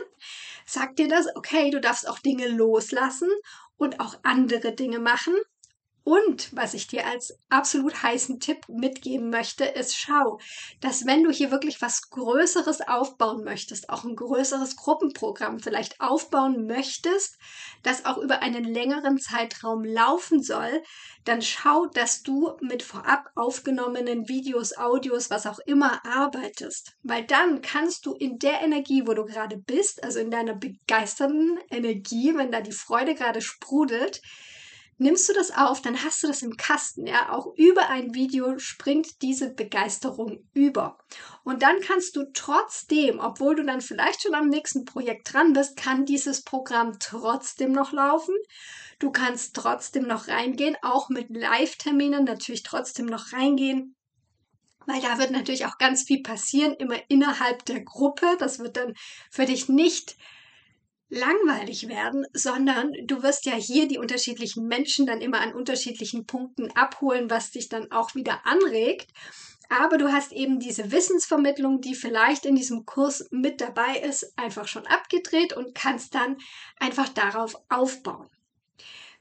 sagt 0.66 1.00
dir 1.00 1.08
das, 1.08 1.28
okay, 1.36 1.72
du 1.72 1.82
darfst 1.82 2.08
auch 2.08 2.20
Dinge 2.20 2.48
loslassen 2.48 3.30
und 3.78 4.00
auch 4.00 4.16
andere 4.24 4.74
Dinge 4.74 5.00
machen. 5.00 5.34
Und 6.06 6.50
was 6.54 6.74
ich 6.74 6.88
dir 6.88 7.08
als 7.08 7.40
absolut 7.50 8.04
heißen 8.04 8.42
Tipp 8.42 8.68
mitgeben 8.68 9.30
möchte, 9.30 9.64
ist 9.64 9.96
schau, 9.96 10.38
dass 10.82 11.06
wenn 11.06 11.24
du 11.24 11.32
hier 11.32 11.50
wirklich 11.50 11.82
was 11.82 12.10
Größeres 12.10 12.82
aufbauen 12.82 13.46
möchtest, 13.46 13.90
auch 13.90 14.04
ein 14.04 14.18
größeres 14.18 14.76
Gruppenprogramm 14.76 15.62
vielleicht 15.62 16.02
aufbauen 16.02 16.68
möchtest, 16.68 17.38
das 17.84 18.04
auch 18.06 18.18
über 18.18 18.42
einen 18.42 18.66
längeren 18.66 19.18
Zeitraum 19.18 19.86
laufen 19.86 20.44
soll, 20.44 20.84
dann 21.24 21.42
schau, 21.42 21.86
dass 21.86 22.22
du 22.22 22.52
mit 22.60 22.84
vorab 22.84 23.30
aufgenommenen 23.36 24.28
Videos, 24.28 24.78
Audios, 24.78 25.30
was 25.30 25.48
auch 25.48 25.60
immer 25.60 26.06
arbeitest. 26.06 26.98
Weil 27.04 27.24
dann 27.24 27.62
kannst 27.62 28.06
du 28.06 28.14
in 28.14 28.40
der 28.40 28.62
Energie, 28.62 29.08
wo 29.08 29.14
du 29.14 29.24
gerade 29.24 29.56
bist, 29.56 30.04
also 30.04 30.20
in 30.20 30.32
deiner 30.32 30.56
begeisternden 30.56 31.60
Energie, 31.70 32.36
wenn 32.36 32.52
da 32.52 32.60
die 32.60 32.74
Freude 32.74 33.16
gerade 33.16 33.42
sprudelt, 33.42 34.22
nimmst 34.98 35.28
du 35.30 35.34
das 35.34 35.52
auf, 35.52 35.82
dann 35.82 36.04
hast 36.04 36.24
du 36.24 36.28
das 36.28 36.42
im 36.42 36.58
Kasten, 36.58 37.08
ja, 37.08 37.32
auch 37.32 37.54
über 37.56 37.90
ein 37.90 38.14
Video 38.14 38.58
springt 38.60 39.22
diese 39.22 39.54
Begeisterung 39.54 40.48
über. 40.54 40.98
Und 41.44 41.62
dann 41.62 41.80
kannst 41.82 42.16
du 42.16 42.24
trotzdem, 42.34 43.20
obwohl 43.20 43.56
du 43.56 43.64
dann 43.64 43.82
vielleicht 43.82 44.22
schon 44.22 44.36
am 44.36 44.50
nächsten 44.50 44.86
Projekt 44.86 45.34
dran 45.34 45.54
bist, 45.54 45.76
kann 45.76 46.06
dieses 46.06 46.44
Programm 46.44 46.98
trotzdem 47.00 47.72
noch 47.72 47.92
laufen. 47.92 48.36
Du 49.00 49.12
kannst 49.12 49.56
trotzdem 49.56 50.04
noch 50.04 50.28
reingehen, 50.28 50.78
auch 50.82 51.10
mit 51.10 51.30
Live-Terminen 51.30 52.24
natürlich 52.24 52.64
trotzdem 52.64 53.06
noch 53.06 53.34
reingehen. 53.34 53.96
Weil 54.86 55.02
da 55.02 55.18
wird 55.18 55.32
natürlich 55.32 55.66
auch 55.66 55.78
ganz 55.78 56.04
viel 56.04 56.22
passieren, 56.22 56.74
immer 56.74 56.98
innerhalb 57.08 57.66
der 57.66 57.84
Gruppe. 57.84 58.36
Das 58.40 58.60
wird 58.60 58.78
dann 58.78 58.94
für 59.32 59.46
dich 59.46 59.70
nicht 59.70 60.18
langweilig 61.10 61.88
werden, 61.88 62.26
sondern 62.34 62.92
du 63.06 63.22
wirst 63.24 63.46
ja 63.46 63.54
hier 63.54 63.88
die 63.88 63.98
unterschiedlichen 63.98 64.68
Menschen 64.68 65.06
dann 65.06 65.22
immer 65.22 65.42
an 65.42 65.54
unterschiedlichen 65.54 66.26
Punkten 66.26 66.72
abholen, 66.72 67.30
was 67.30 67.52
dich 67.52 67.70
dann 67.70 67.92
auch 67.92 68.16
wieder 68.16 68.46
anregt. 68.46 69.12
Aber 69.70 69.98
du 69.98 70.12
hast 70.12 70.32
eben 70.32 70.60
diese 70.60 70.92
Wissensvermittlung, 70.92 71.82
die 71.82 71.96
vielleicht 71.96 72.46
in 72.46 72.56
diesem 72.56 72.86
Kurs 72.86 73.28
mit 73.32 73.62
dabei 73.62 74.00
ist, 74.00 74.38
einfach 74.38 74.68
schon 74.68 74.86
abgedreht 74.86 75.54
und 75.54 75.74
kannst 75.74 76.14
dann 76.16 76.38
einfach 76.80 77.10
darauf 77.10 77.56
aufbauen. 77.70 78.30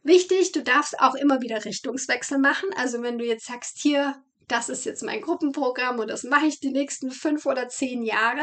Wichtig, 0.03 0.53
du 0.53 0.63
darfst 0.63 0.99
auch 0.99 1.15
immer 1.15 1.41
wieder 1.41 1.65
Richtungswechsel 1.65 2.39
machen. 2.39 2.69
Also 2.77 3.03
wenn 3.03 3.19
du 3.19 3.25
jetzt 3.25 3.47
sagst, 3.47 3.79
hier, 3.79 4.21
das 4.49 4.69
ist 4.69 4.85
jetzt 4.85 5.03
mein 5.03 5.21
Gruppenprogramm 5.21 6.01
und 6.01 6.09
das 6.09 6.25
mache 6.25 6.47
ich 6.47 6.59
die 6.59 6.73
nächsten 6.73 7.11
fünf 7.13 7.47
oder 7.47 7.69
zehn 7.69 8.03
Jahre, 8.03 8.43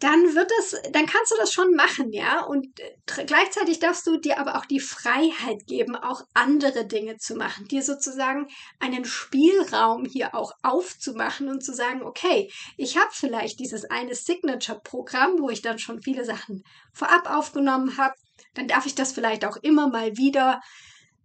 dann 0.00 0.34
wird 0.34 0.50
das, 0.58 0.76
dann 0.92 1.06
kannst 1.06 1.32
du 1.32 1.36
das 1.38 1.52
schon 1.52 1.74
machen, 1.74 2.12
ja. 2.12 2.44
Und 2.44 2.66
äh, 2.80 3.24
gleichzeitig 3.24 3.78
darfst 3.78 4.06
du 4.06 4.16
dir 4.16 4.38
aber 4.38 4.56
auch 4.56 4.66
die 4.66 4.80
Freiheit 4.80 5.66
geben, 5.66 5.96
auch 5.96 6.22
andere 6.34 6.86
Dinge 6.86 7.16
zu 7.16 7.36
machen, 7.36 7.66
dir 7.68 7.82
sozusagen 7.82 8.48
einen 8.80 9.04
Spielraum 9.04 10.04
hier 10.04 10.34
auch 10.34 10.52
aufzumachen 10.62 11.48
und 11.48 11.64
zu 11.64 11.72
sagen, 11.72 12.02
okay, 12.02 12.50
ich 12.76 12.96
habe 12.96 13.10
vielleicht 13.12 13.60
dieses 13.60 13.84
eine 13.84 14.14
Signature-Programm, 14.14 15.38
wo 15.38 15.48
ich 15.48 15.62
dann 15.62 15.78
schon 15.78 16.02
viele 16.02 16.24
Sachen 16.24 16.64
vorab 16.92 17.30
aufgenommen 17.30 17.96
habe, 17.96 18.14
dann 18.54 18.68
darf 18.68 18.86
ich 18.86 18.94
das 18.94 19.12
vielleicht 19.12 19.44
auch 19.44 19.56
immer 19.56 19.88
mal 19.88 20.16
wieder 20.16 20.60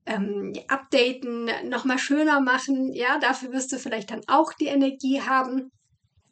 ähm, 0.06 0.54
updaten, 0.68 1.50
nochmal 1.70 2.00
schöner 2.00 2.42
machen. 2.42 2.94
Ja, 2.94 3.20
dafür 3.20 3.52
wirst 3.52 3.72
du 3.72 3.78
vielleicht 3.78 4.12
dann 4.12 4.22
auch 4.28 4.54
die 4.54 4.68
Energie 4.68 5.22
haben. 5.22 5.72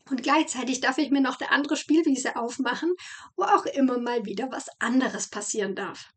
Und 0.10 0.24
gleichzeitig 0.24 0.80
darf 0.80 0.98
ich 0.98 1.10
mir 1.10 1.22
noch 1.22 1.40
eine 1.40 1.52
andere 1.52 1.76
Spielwiese 1.76 2.36
aufmachen, 2.36 2.94
wo 3.36 3.44
auch 3.44 3.66
immer 3.66 3.98
mal 3.98 4.26
wieder 4.26 4.52
was 4.52 4.68
anderes 4.80 5.30
passieren 5.30 5.76
darf. 5.76 6.10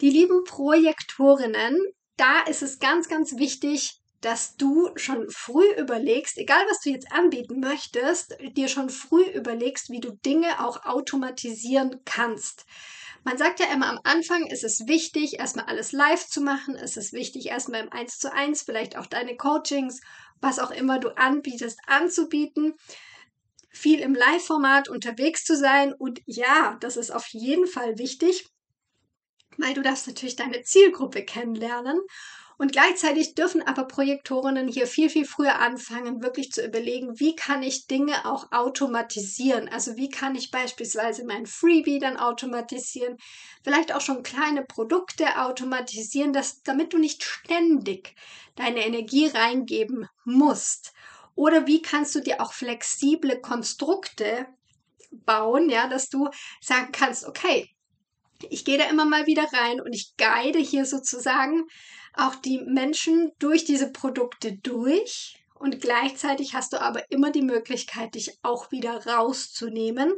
Die 0.00 0.10
lieben 0.10 0.44
Projektorinnen, 0.44 1.78
da 2.16 2.40
ist 2.42 2.62
es 2.62 2.78
ganz, 2.78 3.08
ganz 3.08 3.36
wichtig, 3.36 4.00
dass 4.20 4.56
du 4.56 4.90
schon 4.96 5.28
früh 5.28 5.68
überlegst, 5.76 6.38
egal 6.38 6.64
was 6.70 6.80
du 6.80 6.90
jetzt 6.90 7.12
anbieten 7.12 7.60
möchtest, 7.60 8.36
dir 8.56 8.68
schon 8.68 8.88
früh 8.88 9.22
überlegst, 9.22 9.90
wie 9.90 10.00
du 10.00 10.12
Dinge 10.12 10.64
auch 10.64 10.86
automatisieren 10.86 12.00
kannst. 12.06 12.64
Man 13.24 13.38
sagt 13.38 13.58
ja 13.58 13.72
immer 13.72 13.88
am 13.88 14.00
Anfang, 14.04 14.46
ist 14.46 14.64
es 14.64 14.86
wichtig, 14.86 15.38
erstmal 15.38 15.64
alles 15.64 15.92
live 15.92 16.26
zu 16.26 16.42
machen. 16.42 16.76
Es 16.76 16.98
ist 16.98 17.14
wichtig, 17.14 17.46
erstmal 17.46 17.80
im 17.80 17.90
1 17.90 18.18
zu 18.18 18.30
1, 18.30 18.62
vielleicht 18.62 18.98
auch 18.98 19.06
deine 19.06 19.36
Coachings, 19.36 20.02
was 20.42 20.58
auch 20.58 20.70
immer 20.70 21.00
du 21.00 21.08
anbietest, 21.16 21.80
anzubieten. 21.86 22.74
Viel 23.70 24.00
im 24.00 24.14
Live-Format 24.14 24.90
unterwegs 24.90 25.42
zu 25.44 25.56
sein. 25.56 25.94
Und 25.94 26.20
ja, 26.26 26.76
das 26.80 26.98
ist 26.98 27.10
auf 27.10 27.26
jeden 27.28 27.66
Fall 27.66 27.98
wichtig, 27.98 28.46
weil 29.56 29.72
du 29.72 29.80
darfst 29.80 30.06
natürlich 30.06 30.36
deine 30.36 30.62
Zielgruppe 30.62 31.24
kennenlernen. 31.24 31.98
Und 32.56 32.72
gleichzeitig 32.72 33.34
dürfen 33.34 33.62
aber 33.62 33.84
Projektorinnen 33.84 34.68
hier 34.68 34.86
viel, 34.86 35.10
viel 35.10 35.24
früher 35.24 35.58
anfangen, 35.58 36.22
wirklich 36.22 36.52
zu 36.52 36.64
überlegen, 36.64 37.18
wie 37.18 37.34
kann 37.34 37.62
ich 37.62 37.86
Dinge 37.86 38.26
auch 38.26 38.52
automatisieren? 38.52 39.68
Also 39.68 39.96
wie 39.96 40.08
kann 40.08 40.36
ich 40.36 40.50
beispielsweise 40.50 41.24
mein 41.24 41.46
Freebie 41.46 41.98
dann 41.98 42.16
automatisieren? 42.16 43.16
Vielleicht 43.64 43.92
auch 43.92 44.00
schon 44.00 44.22
kleine 44.22 44.62
Produkte 44.62 45.42
automatisieren, 45.42 46.32
dass, 46.32 46.62
damit 46.62 46.92
du 46.92 46.98
nicht 46.98 47.24
ständig 47.24 48.14
deine 48.54 48.86
Energie 48.86 49.26
reingeben 49.26 50.08
musst. 50.24 50.92
Oder 51.34 51.66
wie 51.66 51.82
kannst 51.82 52.14
du 52.14 52.20
dir 52.20 52.40
auch 52.40 52.52
flexible 52.52 53.40
Konstrukte 53.40 54.46
bauen, 55.10 55.70
ja, 55.70 55.88
dass 55.88 56.08
du 56.08 56.28
sagen 56.60 56.92
kannst, 56.92 57.26
okay, 57.26 57.68
ich 58.50 58.64
gehe 58.64 58.78
da 58.78 58.84
immer 58.84 59.04
mal 59.04 59.26
wieder 59.26 59.44
rein 59.52 59.80
und 59.80 59.92
ich 59.92 60.16
guide 60.16 60.58
hier 60.58 60.84
sozusagen 60.84 61.64
auch 62.16 62.34
die 62.34 62.60
Menschen 62.60 63.32
durch 63.38 63.64
diese 63.64 63.90
Produkte 63.90 64.52
durch. 64.52 65.40
Und 65.56 65.80
gleichzeitig 65.80 66.52
hast 66.52 66.74
du 66.74 66.80
aber 66.80 67.10
immer 67.10 67.30
die 67.30 67.40
Möglichkeit, 67.40 68.16
dich 68.16 68.38
auch 68.42 68.70
wieder 68.70 69.06
rauszunehmen. 69.06 70.12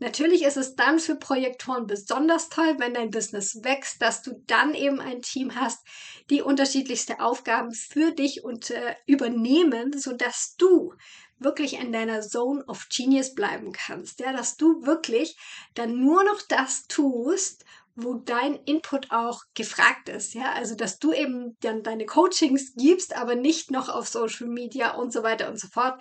Natürlich 0.00 0.42
ist 0.42 0.56
es 0.56 0.74
dann 0.74 0.98
für 0.98 1.14
Projektoren 1.14 1.86
besonders 1.86 2.48
toll, 2.48 2.76
wenn 2.78 2.94
dein 2.94 3.10
Business 3.10 3.62
wächst, 3.62 4.02
dass 4.02 4.22
du 4.22 4.42
dann 4.46 4.74
eben 4.74 4.98
ein 4.98 5.22
Team 5.22 5.54
hast, 5.54 5.86
die 6.30 6.42
unterschiedlichste 6.42 7.20
Aufgaben 7.20 7.72
für 7.72 8.10
dich 8.10 8.42
und, 8.42 8.70
äh, 8.70 8.96
übernehmen, 9.06 9.96
sodass 9.96 10.56
du 10.56 10.94
wirklich 11.38 11.74
in 11.74 11.92
deiner 11.92 12.20
Zone 12.20 12.64
of 12.66 12.88
Genius 12.88 13.34
bleiben 13.34 13.72
kannst. 13.72 14.20
Ja, 14.20 14.32
dass 14.32 14.56
du 14.56 14.84
wirklich 14.84 15.36
dann 15.74 16.00
nur 16.00 16.24
noch 16.24 16.42
das 16.42 16.86
tust, 16.88 17.64
wo 18.00 18.14
dein 18.14 18.54
Input 18.64 19.10
auch 19.10 19.42
gefragt 19.54 20.08
ist, 20.08 20.32
ja, 20.34 20.52
also 20.52 20.76
dass 20.76 21.00
du 21.00 21.12
eben 21.12 21.56
dann 21.60 21.82
deine 21.82 22.06
Coachings 22.06 22.74
gibst, 22.76 23.16
aber 23.16 23.34
nicht 23.34 23.72
noch 23.72 23.88
auf 23.88 24.06
Social 24.08 24.46
Media 24.46 24.94
und 24.94 25.12
so 25.12 25.24
weiter 25.24 25.48
und 25.48 25.58
so 25.58 25.66
fort, 25.66 26.00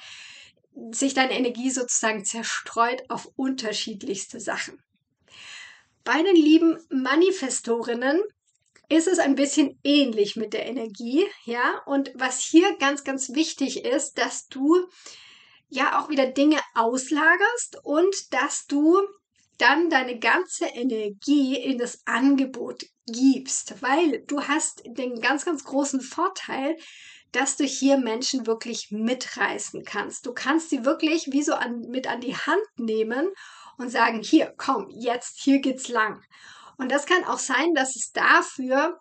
sich 0.91 1.15
deine 1.15 1.35
Energie 1.35 1.71
sozusagen 1.71 2.23
zerstreut 2.23 3.01
auf 3.09 3.27
unterschiedlichste 3.35 4.39
Sachen. 4.39 4.79
Bei 6.03 6.21
den 6.21 6.35
lieben 6.35 6.77
Manifestorinnen 6.89 8.21
ist 8.89 9.07
es 9.07 9.17
ein 9.17 9.33
bisschen 9.33 9.79
ähnlich 9.83 10.35
mit 10.35 10.53
der 10.53 10.67
Energie, 10.67 11.25
ja, 11.45 11.81
und 11.87 12.11
was 12.13 12.41
hier 12.41 12.77
ganz, 12.77 13.03
ganz 13.03 13.33
wichtig 13.33 13.85
ist, 13.85 14.19
dass 14.19 14.47
du 14.47 14.87
ja 15.67 15.99
auch 15.99 16.09
wieder 16.09 16.27
Dinge 16.27 16.59
auslagerst 16.75 17.79
und 17.83 18.15
dass 18.31 18.67
du 18.67 19.01
dann 19.57 19.89
deine 19.89 20.19
ganze 20.19 20.65
Energie 20.65 21.55
in 21.55 21.77
das 21.77 22.01
Angebot 22.05 22.83
gibst, 23.07 23.81
weil 23.81 24.23
du 24.27 24.41
hast 24.41 24.83
den 24.85 25.19
ganz, 25.19 25.45
ganz 25.45 25.63
großen 25.63 26.01
Vorteil, 26.01 26.77
dass 27.31 27.57
du 27.57 27.63
hier 27.63 27.97
Menschen 27.97 28.47
wirklich 28.47 28.91
mitreißen 28.91 29.83
kannst. 29.83 30.25
Du 30.25 30.33
kannst 30.33 30.69
sie 30.69 30.85
wirklich 30.85 31.27
wie 31.31 31.43
so 31.43 31.53
an, 31.53 31.81
mit 31.89 32.07
an 32.07 32.21
die 32.21 32.35
Hand 32.35 32.65
nehmen 32.77 33.29
und 33.77 33.89
sagen, 33.89 34.21
hier, 34.21 34.53
komm, 34.57 34.87
jetzt, 34.89 35.39
hier 35.39 35.59
geht's 35.59 35.87
lang. 35.87 36.21
Und 36.77 36.91
das 36.91 37.05
kann 37.05 37.23
auch 37.25 37.39
sein, 37.39 37.73
dass 37.73 37.95
es 37.95 38.11
dafür 38.11 38.99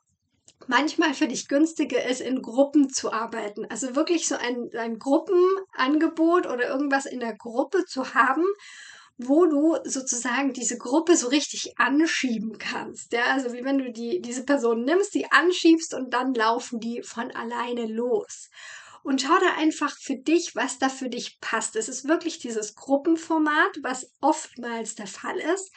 manchmal 0.66 1.14
für 1.14 1.28
dich 1.28 1.48
günstiger 1.48 2.04
ist, 2.04 2.20
in 2.20 2.42
Gruppen 2.42 2.88
zu 2.88 3.12
arbeiten. 3.12 3.66
Also 3.66 3.94
wirklich 3.94 4.26
so 4.26 4.36
ein, 4.36 4.70
ein 4.76 4.98
Gruppenangebot 4.98 6.46
oder 6.46 6.68
irgendwas 6.68 7.06
in 7.06 7.20
der 7.20 7.36
Gruppe 7.36 7.84
zu 7.84 8.14
haben, 8.14 8.44
wo 9.18 9.46
du 9.46 9.76
sozusagen 9.84 10.52
diese 10.52 10.76
Gruppe 10.76 11.16
so 11.16 11.28
richtig 11.28 11.78
anschieben 11.78 12.58
kannst. 12.58 13.12
Ja, 13.12 13.24
also 13.26 13.52
wie 13.52 13.64
wenn 13.64 13.78
du 13.78 13.90
die, 13.90 14.20
diese 14.20 14.44
Person 14.44 14.84
nimmst, 14.84 15.14
die 15.14 15.30
anschiebst 15.30 15.94
und 15.94 16.12
dann 16.12 16.34
laufen 16.34 16.80
die 16.80 17.02
von 17.02 17.30
alleine 17.30 17.86
los. 17.86 18.50
Und 19.02 19.22
schau 19.22 19.38
da 19.38 19.54
einfach 19.56 19.96
für 19.96 20.16
dich, 20.16 20.56
was 20.56 20.78
da 20.78 20.88
für 20.88 21.08
dich 21.08 21.38
passt. 21.40 21.76
Es 21.76 21.88
ist 21.88 22.08
wirklich 22.08 22.40
dieses 22.40 22.74
Gruppenformat, 22.74 23.78
was 23.82 24.10
oftmals 24.20 24.96
der 24.96 25.06
Fall 25.06 25.38
ist. 25.38 25.72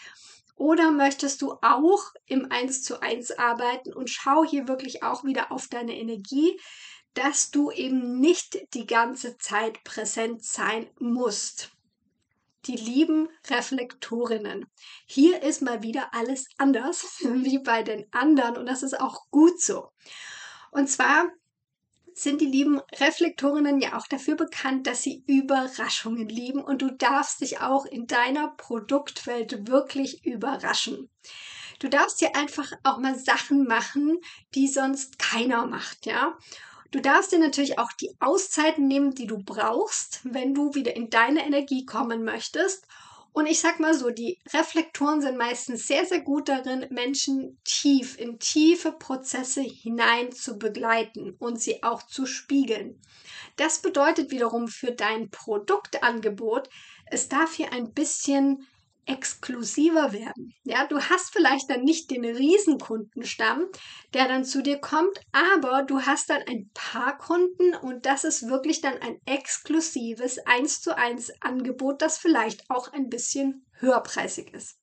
Oder 0.56 0.92
möchtest 0.92 1.42
du 1.42 1.54
auch 1.62 2.12
im 2.26 2.52
1 2.52 2.84
zu 2.84 3.02
1 3.02 3.38
arbeiten 3.38 3.94
und 3.94 4.10
schau 4.10 4.44
hier 4.44 4.68
wirklich 4.68 5.04
auch 5.04 5.24
wieder 5.24 5.52
auf 5.54 5.68
deine 5.68 5.98
Energie, 5.98 6.60
dass 7.14 7.52
du 7.52 7.72
eben 7.72 8.20
nicht 8.20 8.58
die 8.74 8.86
ganze 8.86 9.38
Zeit 9.38 9.84
präsent 9.84 10.44
sein 10.44 10.90
musst 11.00 11.72
die 12.66 12.76
lieben 12.76 13.30
Reflektorinnen. 13.50 14.66
Hier 15.06 15.42
ist 15.44 15.62
mal 15.62 15.84
wieder 15.84 16.14
alles 16.14 16.48
anders 16.58 17.20
wie 17.24 17.60
bei 17.60 17.84
den 17.84 18.06
anderen 18.12 18.58
und 18.58 18.66
das 18.66 18.84
ist 18.84 19.00
auch 19.00 19.30
gut 19.32 19.62
so. 19.62 19.92
Und 20.72 20.90
zwar 20.90 21.30
sind 22.14 22.42
die 22.42 22.46
lieben 22.46 22.82
Reflektorinnen 23.00 23.80
ja 23.80 23.98
auch 23.98 24.08
dafür 24.08 24.36
bekannt, 24.36 24.88
dass 24.88 25.02
sie 25.02 25.24
Überraschungen 25.26 26.28
lieben 26.28 26.62
und 26.62 26.82
du 26.82 26.92
darfst 26.92 27.42
dich 27.42 27.62
auch 27.62 27.86
in 27.86 28.08
deiner 28.08 28.50
Produktwelt 28.50 29.68
wirklich 29.68 30.26
überraschen. 30.26 31.10
Du 31.80 31.88
darfst 31.88 32.20
hier 32.20 32.36
einfach 32.36 32.74
auch 32.84 32.98
mal 32.98 33.18
Sachen 33.18 33.66
machen, 33.66 34.20
die 34.54 34.68
sonst 34.68 35.18
keiner 35.18 35.66
macht, 35.66 36.06
ja. 36.06 36.38
Du 36.92 37.00
darfst 37.00 37.32
dir 37.32 37.40
natürlich 37.40 37.78
auch 37.78 37.92
die 37.94 38.12
Auszeiten 38.20 38.88
nehmen, 38.88 39.14
die 39.14 39.28
du 39.28 39.38
brauchst, 39.38 40.22
wenn 40.24 40.56
du 40.56 40.74
wieder 40.74 40.96
in 40.96 41.10
deine 41.10 41.46
Energie 41.46 41.86
kommen 41.86 42.24
möchtest. 42.24 42.88
Und 43.32 43.46
ich 43.46 43.60
sag 43.60 43.80
mal 43.80 43.94
so, 43.94 44.10
die 44.10 44.40
Reflektoren 44.52 45.22
sind 45.22 45.38
meistens 45.38 45.86
sehr, 45.86 46.06
sehr 46.06 46.22
gut 46.22 46.50
darin, 46.50 46.88
Menschen 46.90 47.60
tief 47.64 48.18
in 48.20 48.40
tiefe 48.40 48.92
Prozesse 48.92 49.62
hinein 49.62 50.32
zu 50.32 50.58
begleiten 50.58 51.36
und 51.38 51.62
sie 51.62 51.84
auch 51.84 52.02
zu 52.02 52.26
spiegeln. 52.26 53.00
Das 53.56 53.82
bedeutet 53.84 54.32
wiederum 54.32 54.68
für 54.68 54.92
dein 54.92 55.30
Produktangebot, 55.30 56.70
es 57.06 57.30
darf 57.30 57.54
hier 57.54 57.72
ein 57.72 57.94
bisschen 57.94 58.68
exklusiver 59.10 60.14
werden. 60.14 60.54
Ja, 60.64 60.86
du 60.86 61.00
hast 61.02 61.32
vielleicht 61.34 61.70
dann 61.70 61.84
nicht 61.84 62.12
den 62.12 62.24
Riesenkundenstamm, 62.24 63.66
der 64.14 64.28
dann 64.28 64.46
zu 64.46 64.62
dir 64.62 64.78
kommt, 64.78 65.20
aber 65.32 65.84
du 65.84 66.02
hast 66.02 66.30
dann 66.30 66.44
ein 66.48 66.70
paar 66.74 67.18
Kunden 67.18 67.76
und 67.76 68.06
das 68.06 68.24
ist 68.24 68.48
wirklich 68.48 68.82
dann 68.82 69.02
ein 69.02 69.20
exklusives 69.26 70.40
1 70.46 70.82
zu 70.82 70.96
1 70.96 71.42
Angebot, 71.42 72.02
das 72.02 72.18
vielleicht 72.18 72.70
auch 72.70 72.94
ein 72.94 73.10
bisschen 73.10 73.66
höherpreisig 73.80 74.54
ist. 74.54 74.78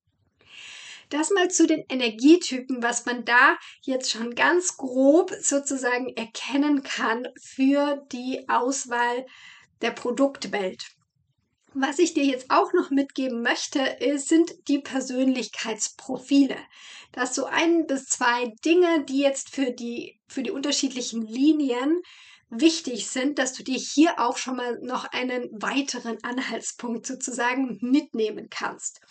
Das 1.11 1.30
mal 1.30 1.49
zu 1.49 1.68
den 1.68 1.85
Energietypen, 1.88 2.83
was 2.83 3.06
man 3.06 3.25
da 3.25 3.56
jetzt 3.83 4.11
schon 4.11 4.35
ganz 4.35 4.76
grob 4.76 5.33
sozusagen 5.40 6.09
erkennen 6.16 6.83
kann 6.83 7.28
für 7.40 8.04
die 8.11 8.49
Auswahl 8.49 9.25
der 9.83 9.92
Produktwelt. 9.92 10.96
Was 11.78 11.99
ich 11.99 12.14
dir 12.14 12.25
jetzt 12.25 12.50
auch 12.50 12.73
noch 12.73 12.88
mitgeben 12.88 13.42
möchte, 13.42 13.80
ist, 13.80 14.28
sind 14.28 14.66
die 14.66 14.78
Persönlichkeitsprofile. 14.78 16.56
Das 17.12 17.35
so 17.35 17.45
ein 17.45 17.87
bis 17.87 18.06
zwei 18.06 18.54
Dinge, 18.64 19.04
die 19.04 19.18
jetzt 19.18 19.50
für 19.54 19.73
die, 19.73 20.18
für 20.26 20.42
die 20.42 20.52
unterschiedlichen 20.52 21.21
Linien 21.21 22.00
wichtig 22.49 23.11
sind, 23.11 23.38
dass 23.38 23.52
du 23.52 23.62
dir 23.62 23.76
hier 23.76 24.18
auch 24.18 24.38
schon 24.38 24.56
mal 24.56 24.78
noch 24.80 25.04
einen 25.12 25.50
weiteren 25.52 26.16
Anhaltspunkt 26.25 27.06
sozusagen 27.06 27.76
mitnehmen 27.83 28.49
kannst. 28.49 29.02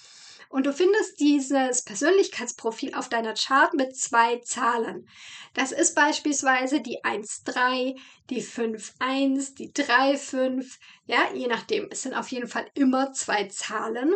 Und 0.49 0.65
du 0.65 0.73
findest 0.73 1.19
dieses 1.19 1.83
Persönlichkeitsprofil 1.83 2.93
auf 2.93 3.09
deiner 3.09 3.33
Chart 3.33 3.73
mit 3.73 3.95
zwei 3.97 4.37
Zahlen. 4.39 5.07
Das 5.53 5.71
ist 5.71 5.95
beispielsweise 5.95 6.81
die 6.81 7.03
1,3, 7.03 7.97
die 8.29 8.43
5,1, 8.43 9.55
die 9.55 9.71
3,5. 9.71 10.77
Ja, 11.05 11.33
je 11.33 11.47
nachdem. 11.47 11.87
Es 11.91 12.03
sind 12.03 12.13
auf 12.13 12.29
jeden 12.29 12.47
Fall 12.47 12.69
immer 12.73 13.11
zwei 13.13 13.45
Zahlen. 13.47 14.13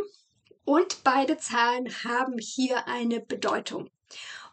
Und 0.65 1.03
beide 1.03 1.37
Zahlen 1.37 1.87
haben 2.03 2.37
hier 2.37 2.87
eine 2.87 3.19
Bedeutung. 3.19 3.89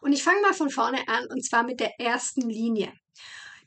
Und 0.01 0.13
ich 0.13 0.23
fange 0.23 0.41
mal 0.41 0.55
von 0.55 0.71
vorne 0.71 1.07
an 1.09 1.27
und 1.31 1.45
zwar 1.45 1.63
mit 1.63 1.81
der 1.81 2.01
ersten 2.01 2.49
Linie. 2.49 2.93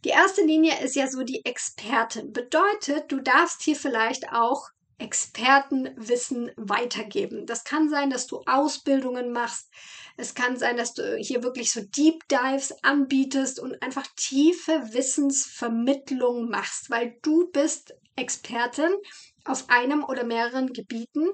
Die 0.05 0.09
erste 0.09 0.43
Linie 0.43 0.81
ist 0.81 0.95
ja 0.95 1.09
so 1.09 1.23
die 1.23 1.43
Expertin. 1.43 2.31
Bedeutet, 2.31 3.11
du 3.11 3.19
darfst 3.19 3.61
hier 3.63 3.75
vielleicht 3.75 4.31
auch 4.31 4.69
Expertenwissen 4.99 6.51
weitergeben. 6.55 7.45
Das 7.45 7.63
kann 7.63 7.89
sein, 7.89 8.09
dass 8.09 8.27
du 8.27 8.41
Ausbildungen 8.45 9.31
machst. 9.31 9.69
Es 10.17 10.35
kann 10.35 10.57
sein, 10.57 10.77
dass 10.77 10.93
du 10.93 11.17
hier 11.17 11.41
wirklich 11.43 11.71
so 11.71 11.81
Deep 11.81 12.27
Dives 12.27 12.73
anbietest 12.83 13.59
und 13.59 13.81
einfach 13.81 14.05
tiefe 14.15 14.93
Wissensvermittlung 14.93 16.49
machst, 16.49 16.89
weil 16.89 17.17
du 17.21 17.49
bist 17.51 17.95
Expertin 18.15 18.93
auf 19.45 19.69
einem 19.69 20.03
oder 20.03 20.25
mehreren 20.25 20.73
Gebieten 20.73 21.29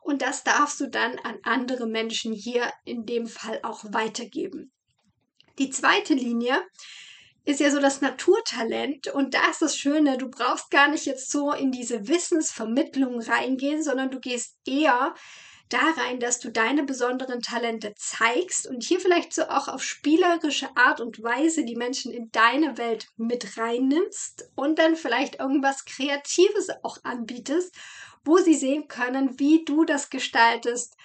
und 0.00 0.22
das 0.22 0.44
darfst 0.44 0.80
du 0.80 0.88
dann 0.88 1.18
an 1.18 1.38
andere 1.42 1.86
Menschen 1.86 2.32
hier 2.32 2.72
in 2.84 3.04
dem 3.04 3.26
Fall 3.26 3.60
auch 3.62 3.84
weitergeben. 3.92 4.72
Die 5.58 5.70
zweite 5.70 6.14
Linie 6.14 6.62
ist 7.48 7.60
ja 7.60 7.70
so 7.70 7.80
das 7.80 8.02
Naturtalent 8.02 9.06
und 9.08 9.32
da 9.32 9.48
ist 9.48 9.62
das 9.62 9.74
Schöne, 9.74 10.18
du 10.18 10.28
brauchst 10.28 10.70
gar 10.70 10.88
nicht 10.88 11.06
jetzt 11.06 11.30
so 11.30 11.50
in 11.50 11.72
diese 11.72 12.06
Wissensvermittlung 12.06 13.22
reingehen, 13.22 13.82
sondern 13.82 14.10
du 14.10 14.20
gehst 14.20 14.58
eher 14.66 15.14
da 15.70 15.78
rein, 15.96 16.20
dass 16.20 16.40
du 16.40 16.50
deine 16.50 16.82
besonderen 16.82 17.40
Talente 17.40 17.94
zeigst 17.96 18.66
und 18.66 18.84
hier 18.84 19.00
vielleicht 19.00 19.32
so 19.32 19.44
auch 19.44 19.68
auf 19.68 19.82
spielerische 19.82 20.68
Art 20.76 21.00
und 21.00 21.22
Weise 21.22 21.64
die 21.64 21.76
Menschen 21.76 22.12
in 22.12 22.30
deine 22.32 22.76
Welt 22.76 23.08
mit 23.16 23.56
reinnimmst 23.56 24.50
und 24.54 24.78
dann 24.78 24.94
vielleicht 24.94 25.40
irgendwas 25.40 25.86
Kreatives 25.86 26.68
auch 26.82 26.98
anbietest, 27.02 27.74
wo 28.26 28.36
sie 28.36 28.56
sehen 28.56 28.88
können, 28.88 29.38
wie 29.38 29.64
du 29.64 29.86
das 29.86 30.10
gestaltest 30.10 30.98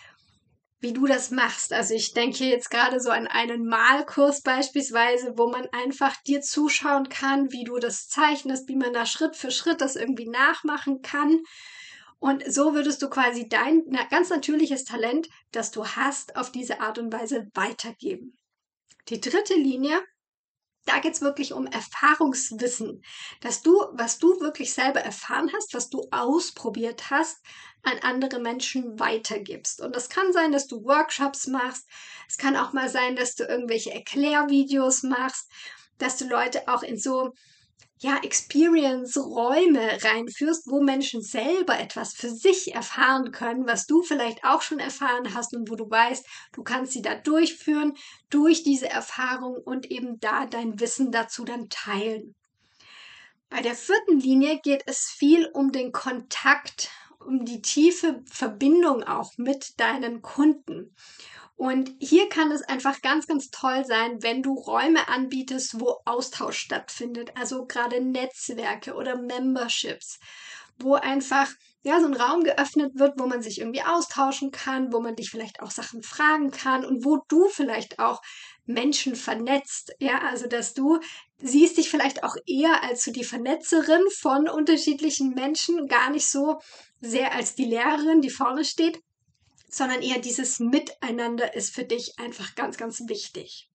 wie 0.83 0.93
du 0.93 1.07
das 1.07 1.31
machst. 1.31 1.71
Also 1.71 1.95
ich 1.95 2.13
denke 2.13 2.43
jetzt 2.43 2.69
gerade 2.69 2.99
so 2.99 3.09
an 3.09 3.25
einen 3.25 3.65
Malkurs 3.65 4.41
beispielsweise, 4.41 5.37
wo 5.37 5.49
man 5.49 5.67
einfach 5.71 6.15
dir 6.23 6.41
zuschauen 6.41 7.07
kann, 7.07 7.51
wie 7.53 7.63
du 7.63 7.79
das 7.79 8.09
zeichnest, 8.09 8.67
wie 8.67 8.75
man 8.75 8.93
da 8.93 9.05
Schritt 9.05 9.37
für 9.37 9.49
Schritt 9.49 9.79
das 9.79 9.95
irgendwie 9.95 10.27
nachmachen 10.27 11.01
kann. 11.01 11.41
Und 12.19 12.43
so 12.51 12.73
würdest 12.73 13.01
du 13.01 13.09
quasi 13.09 13.47
dein 13.47 13.83
ganz 14.09 14.29
natürliches 14.29 14.83
Talent, 14.83 15.29
das 15.51 15.71
du 15.71 15.85
hast, 15.85 16.35
auf 16.35 16.51
diese 16.51 16.81
Art 16.81 16.99
und 16.99 17.11
Weise 17.13 17.49
weitergeben. 17.53 18.37
Die 19.07 19.21
dritte 19.21 19.55
Linie 19.55 20.01
da 20.85 20.99
geht 20.99 21.13
es 21.13 21.21
wirklich 21.21 21.53
um 21.53 21.65
Erfahrungswissen, 21.67 23.03
dass 23.41 23.61
du, 23.61 23.85
was 23.93 24.19
du 24.19 24.39
wirklich 24.41 24.73
selber 24.73 24.99
erfahren 24.99 25.51
hast, 25.53 25.73
was 25.73 25.89
du 25.89 26.07
ausprobiert 26.11 27.09
hast, 27.09 27.37
an 27.83 27.99
andere 28.01 28.39
Menschen 28.39 28.99
weitergibst. 28.99 29.81
Und 29.81 29.95
das 29.95 30.09
kann 30.09 30.31
sein, 30.33 30.51
dass 30.51 30.67
du 30.67 30.83
Workshops 30.83 31.47
machst. 31.47 31.87
Es 32.27 32.37
kann 32.37 32.55
auch 32.55 32.73
mal 32.73 32.89
sein, 32.89 33.15
dass 33.15 33.35
du 33.35 33.43
irgendwelche 33.43 33.93
Erklärvideos 33.93 35.03
machst, 35.03 35.49
dass 35.97 36.17
du 36.17 36.27
Leute 36.27 36.67
auch 36.67 36.83
in 36.83 36.97
so 36.97 37.33
ja, 37.99 38.17
Experience-Räume 38.21 40.03
reinführst, 40.03 40.69
wo 40.69 40.81
Menschen 40.81 41.21
selber 41.21 41.79
etwas 41.79 42.13
für 42.13 42.29
sich 42.29 42.75
erfahren 42.75 43.31
können, 43.31 43.65
was 43.65 43.85
du 43.85 44.03
vielleicht 44.03 44.43
auch 44.43 44.61
schon 44.61 44.79
erfahren 44.79 45.33
hast 45.33 45.55
und 45.55 45.69
wo 45.69 45.75
du 45.75 45.89
weißt, 45.89 46.25
du 46.51 46.63
kannst 46.63 46.91
sie 46.91 47.01
da 47.01 47.15
durchführen, 47.15 47.93
durch 48.29 48.63
diese 48.63 48.89
Erfahrung 48.89 49.55
und 49.55 49.89
eben 49.89 50.19
da 50.19 50.45
dein 50.45 50.79
Wissen 50.79 51.11
dazu 51.11 51.45
dann 51.45 51.69
teilen. 51.69 52.35
Bei 53.49 53.61
der 53.61 53.75
vierten 53.75 54.19
Linie 54.19 54.59
geht 54.59 54.83
es 54.87 55.05
viel 55.05 55.47
um 55.53 55.71
den 55.71 55.91
Kontakt, 55.91 56.89
um 57.19 57.45
die 57.45 57.61
tiefe 57.61 58.23
Verbindung 58.29 59.03
auch 59.03 59.37
mit 59.37 59.79
deinen 59.79 60.21
Kunden. 60.21 60.95
Und 61.55 61.91
hier 61.99 62.29
kann 62.29 62.51
es 62.51 62.63
einfach 62.63 63.01
ganz, 63.01 63.27
ganz 63.27 63.49
toll 63.49 63.85
sein, 63.85 64.21
wenn 64.21 64.41
du 64.41 64.53
Räume 64.53 65.07
anbietest, 65.07 65.79
wo 65.79 65.99
Austausch 66.05 66.57
stattfindet, 66.57 67.31
also 67.37 67.65
gerade 67.65 68.01
Netzwerke 68.01 68.95
oder 68.95 69.17
Memberships, 69.17 70.19
wo 70.79 70.95
einfach 70.95 71.49
ja, 71.83 71.99
so 71.99 72.07
ein 72.07 72.15
Raum 72.15 72.43
geöffnet 72.43 72.93
wird, 72.95 73.19
wo 73.19 73.27
man 73.27 73.41
sich 73.41 73.59
irgendwie 73.59 73.83
austauschen 73.83 74.51
kann, 74.51 74.93
wo 74.93 75.01
man 75.01 75.15
dich 75.15 75.29
vielleicht 75.29 75.61
auch 75.61 75.69
Sachen 75.69 76.01
fragen 76.01 76.49
kann 76.49 76.85
und 76.85 77.03
wo 77.03 77.17
du 77.27 77.49
vielleicht 77.49 77.99
auch 77.99 78.21
Menschen 78.65 79.15
vernetzt. 79.15 79.93
Ja, 79.99 80.19
also 80.19 80.47
dass 80.47 80.73
du 80.73 80.99
siehst 81.37 81.77
dich 81.77 81.89
vielleicht 81.89 82.23
auch 82.23 82.35
eher 82.45 82.83
als 82.83 83.03
so 83.03 83.11
die 83.11 83.25
Vernetzerin 83.25 84.01
von 84.17 84.47
unterschiedlichen 84.47 85.31
Menschen, 85.31 85.87
gar 85.87 86.09
nicht 86.09 86.27
so 86.29 86.59
sehr 87.01 87.33
als 87.35 87.53
die 87.55 87.65
Lehrerin, 87.65 88.21
die 88.21 88.29
vorne 88.29 88.63
steht, 88.63 89.01
sondern 89.73 90.03
eher 90.03 90.19
dieses 90.19 90.59
Miteinander 90.59 91.55
ist 91.55 91.73
für 91.73 91.83
dich 91.83 92.19
einfach 92.19 92.53
ganz, 92.53 92.77
ganz 92.77 93.01
wichtig. 93.07 93.69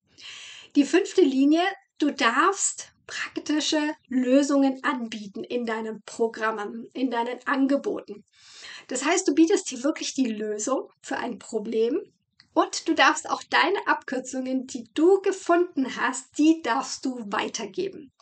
Die 0.77 0.85
fünfte 0.85 1.23
Linie, 1.23 1.63
du 1.99 2.13
darfst 2.13 2.93
praktische 3.09 3.95
Lösungen 4.07 4.85
anbieten 4.85 5.43
in 5.43 5.67
deinen 5.67 6.03
Programmen, 6.03 6.89
in 6.93 7.11
deinen 7.11 7.45
Angeboten. 7.47 8.25
Das 8.87 9.05
heißt, 9.05 9.27
du 9.27 9.35
bietest 9.35 9.71
hier 9.71 9.83
wirklich 9.83 10.15
die 10.15 10.29
Lösung 10.29 10.89
für 11.03 11.17
ein 11.17 11.39
Problem 11.39 12.01
und 12.55 12.87
du 12.87 12.95
darfst 12.95 13.29
auch 13.29 13.43
deine 13.51 13.87
Abkürzungen, 13.87 14.67
die 14.67 14.89
du 14.95 15.21
gefunden 15.21 15.97
hast, 15.97 16.39
die 16.39 16.63
darfst 16.63 17.05
du 17.05 17.25
weitergeben. 17.27 18.13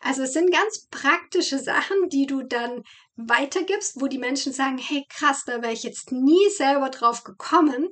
Also 0.00 0.24
es 0.24 0.34
sind 0.34 0.52
ganz 0.52 0.86
praktische 0.90 1.58
Sachen, 1.58 2.08
die 2.10 2.26
du 2.26 2.42
dann 2.42 2.84
weitergibst, 3.16 4.00
wo 4.00 4.06
die 4.06 4.18
Menschen 4.18 4.52
sagen, 4.52 4.78
hey 4.78 5.06
krass, 5.08 5.44
da 5.46 5.62
wäre 5.62 5.72
ich 5.72 5.82
jetzt 5.82 6.12
nie 6.12 6.50
selber 6.56 6.90
drauf 6.90 7.24
gekommen. 7.24 7.88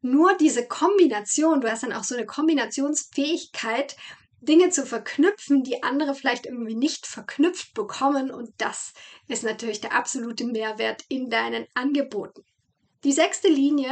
Nur 0.00 0.34
diese 0.36 0.66
Kombination, 0.66 1.60
du 1.60 1.70
hast 1.70 1.82
dann 1.82 1.92
auch 1.92 2.04
so 2.04 2.16
eine 2.16 2.26
Kombinationsfähigkeit, 2.26 3.96
Dinge 4.40 4.70
zu 4.70 4.84
verknüpfen, 4.84 5.62
die 5.62 5.82
andere 5.84 6.14
vielleicht 6.14 6.46
irgendwie 6.46 6.74
nicht 6.74 7.06
verknüpft 7.06 7.74
bekommen. 7.74 8.30
Und 8.30 8.50
das 8.58 8.92
ist 9.28 9.44
natürlich 9.44 9.80
der 9.80 9.92
absolute 9.92 10.44
Mehrwert 10.44 11.04
in 11.08 11.30
deinen 11.30 11.66
Angeboten. 11.74 12.44
Die 13.04 13.12
sechste 13.12 13.48
Linie 13.48 13.90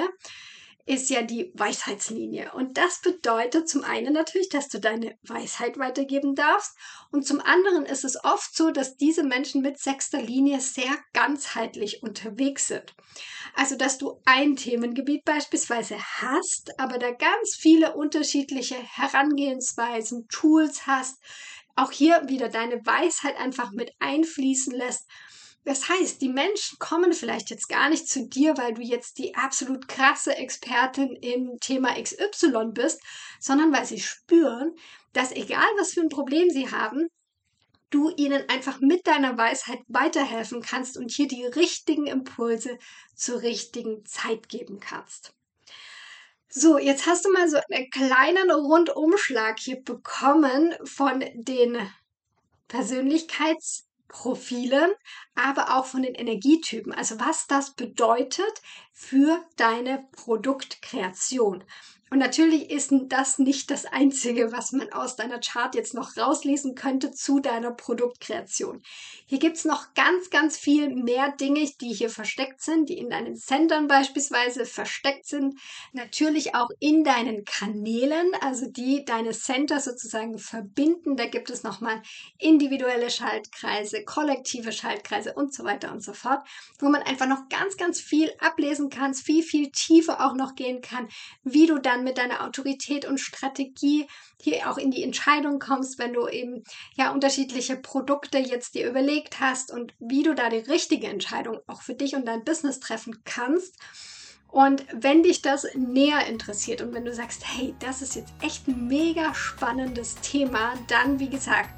ist 0.86 1.10
ja 1.10 1.22
die 1.22 1.52
Weisheitslinie. 1.54 2.52
Und 2.54 2.76
das 2.76 3.00
bedeutet 3.00 3.68
zum 3.68 3.84
einen 3.84 4.12
natürlich, 4.12 4.48
dass 4.48 4.68
du 4.68 4.80
deine 4.80 5.16
Weisheit 5.22 5.78
weitergeben 5.78 6.34
darfst. 6.34 6.76
Und 7.10 7.26
zum 7.26 7.40
anderen 7.40 7.84
ist 7.86 8.04
es 8.04 8.22
oft 8.24 8.54
so, 8.54 8.70
dass 8.70 8.96
diese 8.96 9.22
Menschen 9.22 9.62
mit 9.62 9.78
sechster 9.78 10.20
Linie 10.20 10.60
sehr 10.60 10.96
ganzheitlich 11.12 12.02
unterwegs 12.02 12.68
sind. 12.68 12.94
Also, 13.54 13.76
dass 13.76 13.98
du 13.98 14.20
ein 14.24 14.56
Themengebiet 14.56 15.24
beispielsweise 15.24 15.98
hast, 15.98 16.78
aber 16.78 16.98
da 16.98 17.10
ganz 17.10 17.56
viele 17.56 17.94
unterschiedliche 17.94 18.76
Herangehensweisen, 18.76 20.28
Tools 20.28 20.86
hast, 20.86 21.18
auch 21.76 21.92
hier 21.92 22.22
wieder 22.28 22.48
deine 22.48 22.84
Weisheit 22.84 23.36
einfach 23.38 23.72
mit 23.72 23.92
einfließen 24.00 24.74
lässt 24.74 25.06
das 25.64 25.88
heißt, 25.88 26.22
die 26.22 26.30
Menschen 26.30 26.78
kommen 26.78 27.12
vielleicht 27.12 27.50
jetzt 27.50 27.68
gar 27.68 27.90
nicht 27.90 28.08
zu 28.08 28.26
dir, 28.26 28.56
weil 28.56 28.72
du 28.72 28.80
jetzt 28.80 29.18
die 29.18 29.34
absolut 29.34 29.88
krasse 29.88 30.34
Expertin 30.36 31.14
im 31.16 31.58
Thema 31.60 32.00
XY 32.00 32.70
bist, 32.72 33.00
sondern 33.38 33.72
weil 33.72 33.84
sie 33.84 34.00
spüren, 34.00 34.74
dass 35.12 35.32
egal 35.32 35.68
was 35.78 35.92
für 35.92 36.00
ein 36.00 36.08
Problem 36.08 36.48
sie 36.50 36.70
haben, 36.70 37.08
du 37.90 38.10
ihnen 38.16 38.48
einfach 38.48 38.80
mit 38.80 39.06
deiner 39.06 39.36
Weisheit 39.36 39.80
weiterhelfen 39.88 40.62
kannst 40.62 40.96
und 40.96 41.10
hier 41.10 41.28
die 41.28 41.44
richtigen 41.44 42.06
Impulse 42.06 42.78
zur 43.14 43.42
richtigen 43.42 44.04
Zeit 44.06 44.48
geben 44.48 44.80
kannst. 44.80 45.34
So, 46.48 46.78
jetzt 46.78 47.06
hast 47.06 47.24
du 47.24 47.32
mal 47.32 47.48
so 47.48 47.58
einen 47.70 47.90
kleinen 47.90 48.50
Rundumschlag 48.50 49.58
hier 49.58 49.82
bekommen 49.82 50.74
von 50.84 51.20
den 51.34 51.78
Persönlichkeits- 52.68 53.89
Profilen, 54.10 54.92
aber 55.34 55.78
auch 55.78 55.86
von 55.86 56.02
den 56.02 56.14
Energietypen. 56.14 56.92
Also 56.92 57.18
was 57.20 57.46
das 57.46 57.74
bedeutet 57.74 58.62
für 58.92 59.42
deine 59.56 60.06
Produktkreation. 60.12 61.64
Und 62.12 62.18
natürlich 62.18 62.70
ist 62.70 62.92
das 63.06 63.38
nicht 63.38 63.70
das 63.70 63.86
Einzige, 63.86 64.50
was 64.50 64.72
man 64.72 64.92
aus 64.92 65.14
deiner 65.14 65.38
Chart 65.38 65.76
jetzt 65.76 65.94
noch 65.94 66.16
rauslesen 66.16 66.74
könnte 66.74 67.12
zu 67.12 67.38
deiner 67.38 67.70
Produktkreation. 67.70 68.82
Hier 69.26 69.38
gibt 69.38 69.58
es 69.58 69.64
noch 69.64 69.94
ganz, 69.94 70.28
ganz 70.28 70.58
viel 70.58 70.92
mehr 70.92 71.30
Dinge, 71.30 71.70
die 71.80 71.92
hier 71.92 72.10
versteckt 72.10 72.62
sind, 72.62 72.88
die 72.88 72.98
in 72.98 73.10
deinen 73.10 73.36
Centern 73.36 73.86
beispielsweise 73.86 74.66
versteckt 74.66 75.26
sind. 75.26 75.54
Natürlich 75.92 76.56
auch 76.56 76.70
in 76.80 77.04
deinen 77.04 77.44
Kanälen, 77.44 78.32
also 78.40 78.66
die 78.66 79.04
deine 79.04 79.30
Center 79.30 79.78
sozusagen 79.78 80.36
verbinden. 80.38 81.16
Da 81.16 81.26
gibt 81.26 81.48
es 81.48 81.62
nochmal 81.62 82.02
individuelle 82.38 83.10
Schaltkreise, 83.10 84.04
kollektive 84.04 84.72
Schaltkreise 84.72 85.34
und 85.34 85.54
so 85.54 85.62
weiter 85.62 85.92
und 85.92 86.02
so 86.02 86.12
fort, 86.12 86.44
wo 86.80 86.88
man 86.88 87.02
einfach 87.02 87.28
noch 87.28 87.48
ganz, 87.48 87.76
ganz 87.76 88.00
viel 88.00 88.32
ablesen 88.40 88.90
kann, 88.90 89.14
viel, 89.14 89.44
viel 89.44 89.70
tiefer 89.70 90.26
auch 90.26 90.34
noch 90.34 90.56
gehen 90.56 90.80
kann, 90.80 91.08
wie 91.44 91.68
du 91.68 91.78
dann 91.78 91.99
mit 92.04 92.18
deiner 92.18 92.44
Autorität 92.44 93.04
und 93.04 93.18
Strategie 93.18 94.06
hier 94.40 94.70
auch 94.70 94.78
in 94.78 94.90
die 94.90 95.02
Entscheidung 95.02 95.58
kommst, 95.58 95.98
wenn 95.98 96.12
du 96.12 96.28
eben 96.28 96.64
ja 96.94 97.12
unterschiedliche 97.12 97.76
Produkte 97.76 98.38
jetzt 98.38 98.74
dir 98.74 98.88
überlegt 98.88 99.40
hast 99.40 99.72
und 99.72 99.94
wie 99.98 100.22
du 100.22 100.34
da 100.34 100.48
die 100.48 100.58
richtige 100.58 101.08
Entscheidung 101.08 101.58
auch 101.66 101.82
für 101.82 101.94
dich 101.94 102.14
und 102.14 102.26
dein 102.26 102.44
Business 102.44 102.80
treffen 102.80 103.22
kannst. 103.24 103.76
Und 104.48 104.84
wenn 104.92 105.22
dich 105.22 105.42
das 105.42 105.66
näher 105.76 106.26
interessiert 106.26 106.82
und 106.82 106.92
wenn 106.92 107.04
du 107.04 107.14
sagst, 107.14 107.44
hey, 107.46 107.74
das 107.78 108.02
ist 108.02 108.16
jetzt 108.16 108.32
echt 108.42 108.66
ein 108.66 108.88
mega 108.88 109.32
spannendes 109.32 110.16
Thema, 110.16 110.74
dann 110.88 111.20
wie 111.20 111.28
gesagt, 111.28 111.70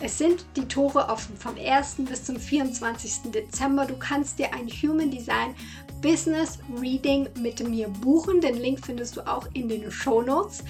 es 0.00 0.16
sind 0.16 0.44
die 0.54 0.68
Tore 0.68 1.08
offen 1.08 1.36
vom 1.36 1.56
1. 1.56 1.96
bis 2.08 2.24
zum 2.24 2.36
24. 2.36 3.32
Dezember. 3.32 3.84
Du 3.84 3.98
kannst 3.98 4.38
dir 4.38 4.54
ein 4.54 4.68
Human 4.68 5.10
Design 5.10 5.56
Business 6.00 6.58
Reading 6.80 7.28
mit 7.40 7.66
mir 7.66 7.88
buchen. 7.88 8.40
Den 8.40 8.56
Link 8.56 8.84
findest 8.84 9.16
du 9.16 9.26
auch 9.26 9.46
in 9.54 9.68
den 9.68 9.90
Show 9.90 10.22
Notes. 10.22 10.64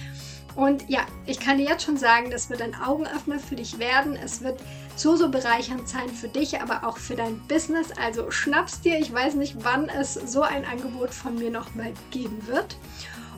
Und 0.55 0.89
ja, 0.89 1.01
ich 1.25 1.39
kann 1.39 1.57
dir 1.57 1.69
jetzt 1.69 1.83
schon 1.83 1.97
sagen, 1.97 2.31
das 2.31 2.49
wird 2.49 2.61
ein 2.61 2.75
Augenöffner 2.75 3.39
für 3.39 3.55
dich 3.55 3.79
werden. 3.79 4.17
Es 4.21 4.41
wird 4.41 4.59
so, 4.95 5.15
so 5.15 5.29
bereichernd 5.29 5.87
sein 5.87 6.09
für 6.09 6.27
dich, 6.27 6.59
aber 6.59 6.85
auch 6.85 6.97
für 6.97 7.15
dein 7.15 7.39
Business. 7.47 7.91
Also 7.91 8.29
schnappst 8.31 8.83
dir, 8.83 8.99
ich 8.99 9.13
weiß 9.13 9.35
nicht, 9.35 9.55
wann 9.63 9.87
es 9.89 10.13
so 10.13 10.41
ein 10.41 10.65
Angebot 10.65 11.11
von 11.13 11.35
mir 11.35 11.51
nochmal 11.51 11.93
geben 12.11 12.45
wird. 12.47 12.77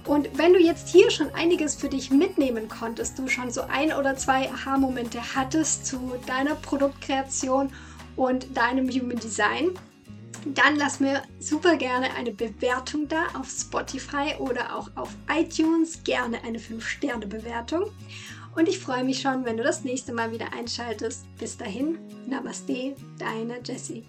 Und 0.05 0.35
wenn 0.35 0.53
du 0.53 0.59
jetzt 0.59 0.89
hier 0.89 1.11
schon 1.11 1.31
einiges 1.35 1.75
für 1.75 1.89
dich 1.89 2.09
mitnehmen 2.09 2.67
konntest, 2.67 3.19
du 3.19 3.27
schon 3.27 3.51
so 3.51 3.61
ein 3.61 3.93
oder 3.93 4.15
zwei 4.15 4.49
Aha-Momente 4.49 5.19
hattest 5.35 5.85
zu 5.85 6.13
deiner 6.25 6.55
Produktkreation 6.55 7.71
und 8.15 8.57
deinem 8.57 8.89
Human 8.89 9.19
Design, 9.19 9.77
dann 10.45 10.75
lass 10.75 10.99
mir 10.99 11.21
super 11.39 11.75
gerne 11.75 12.13
eine 12.15 12.31
Bewertung 12.31 13.07
da 13.07 13.27
auf 13.33 13.49
Spotify 13.49 14.35
oder 14.39 14.75
auch 14.75 14.89
auf 14.95 15.09
iTunes. 15.29 16.03
Gerne 16.03 16.43
eine 16.43 16.57
5-Sterne-Bewertung. 16.57 17.85
Und 18.55 18.67
ich 18.67 18.79
freue 18.79 19.03
mich 19.03 19.21
schon, 19.21 19.45
wenn 19.45 19.57
du 19.57 19.63
das 19.63 19.83
nächste 19.83 20.13
Mal 20.13 20.31
wieder 20.31 20.53
einschaltest. 20.53 21.25
Bis 21.37 21.57
dahin, 21.57 21.97
Namaste, 22.27 22.95
deine 23.17 23.59
Jessie. 23.63 24.03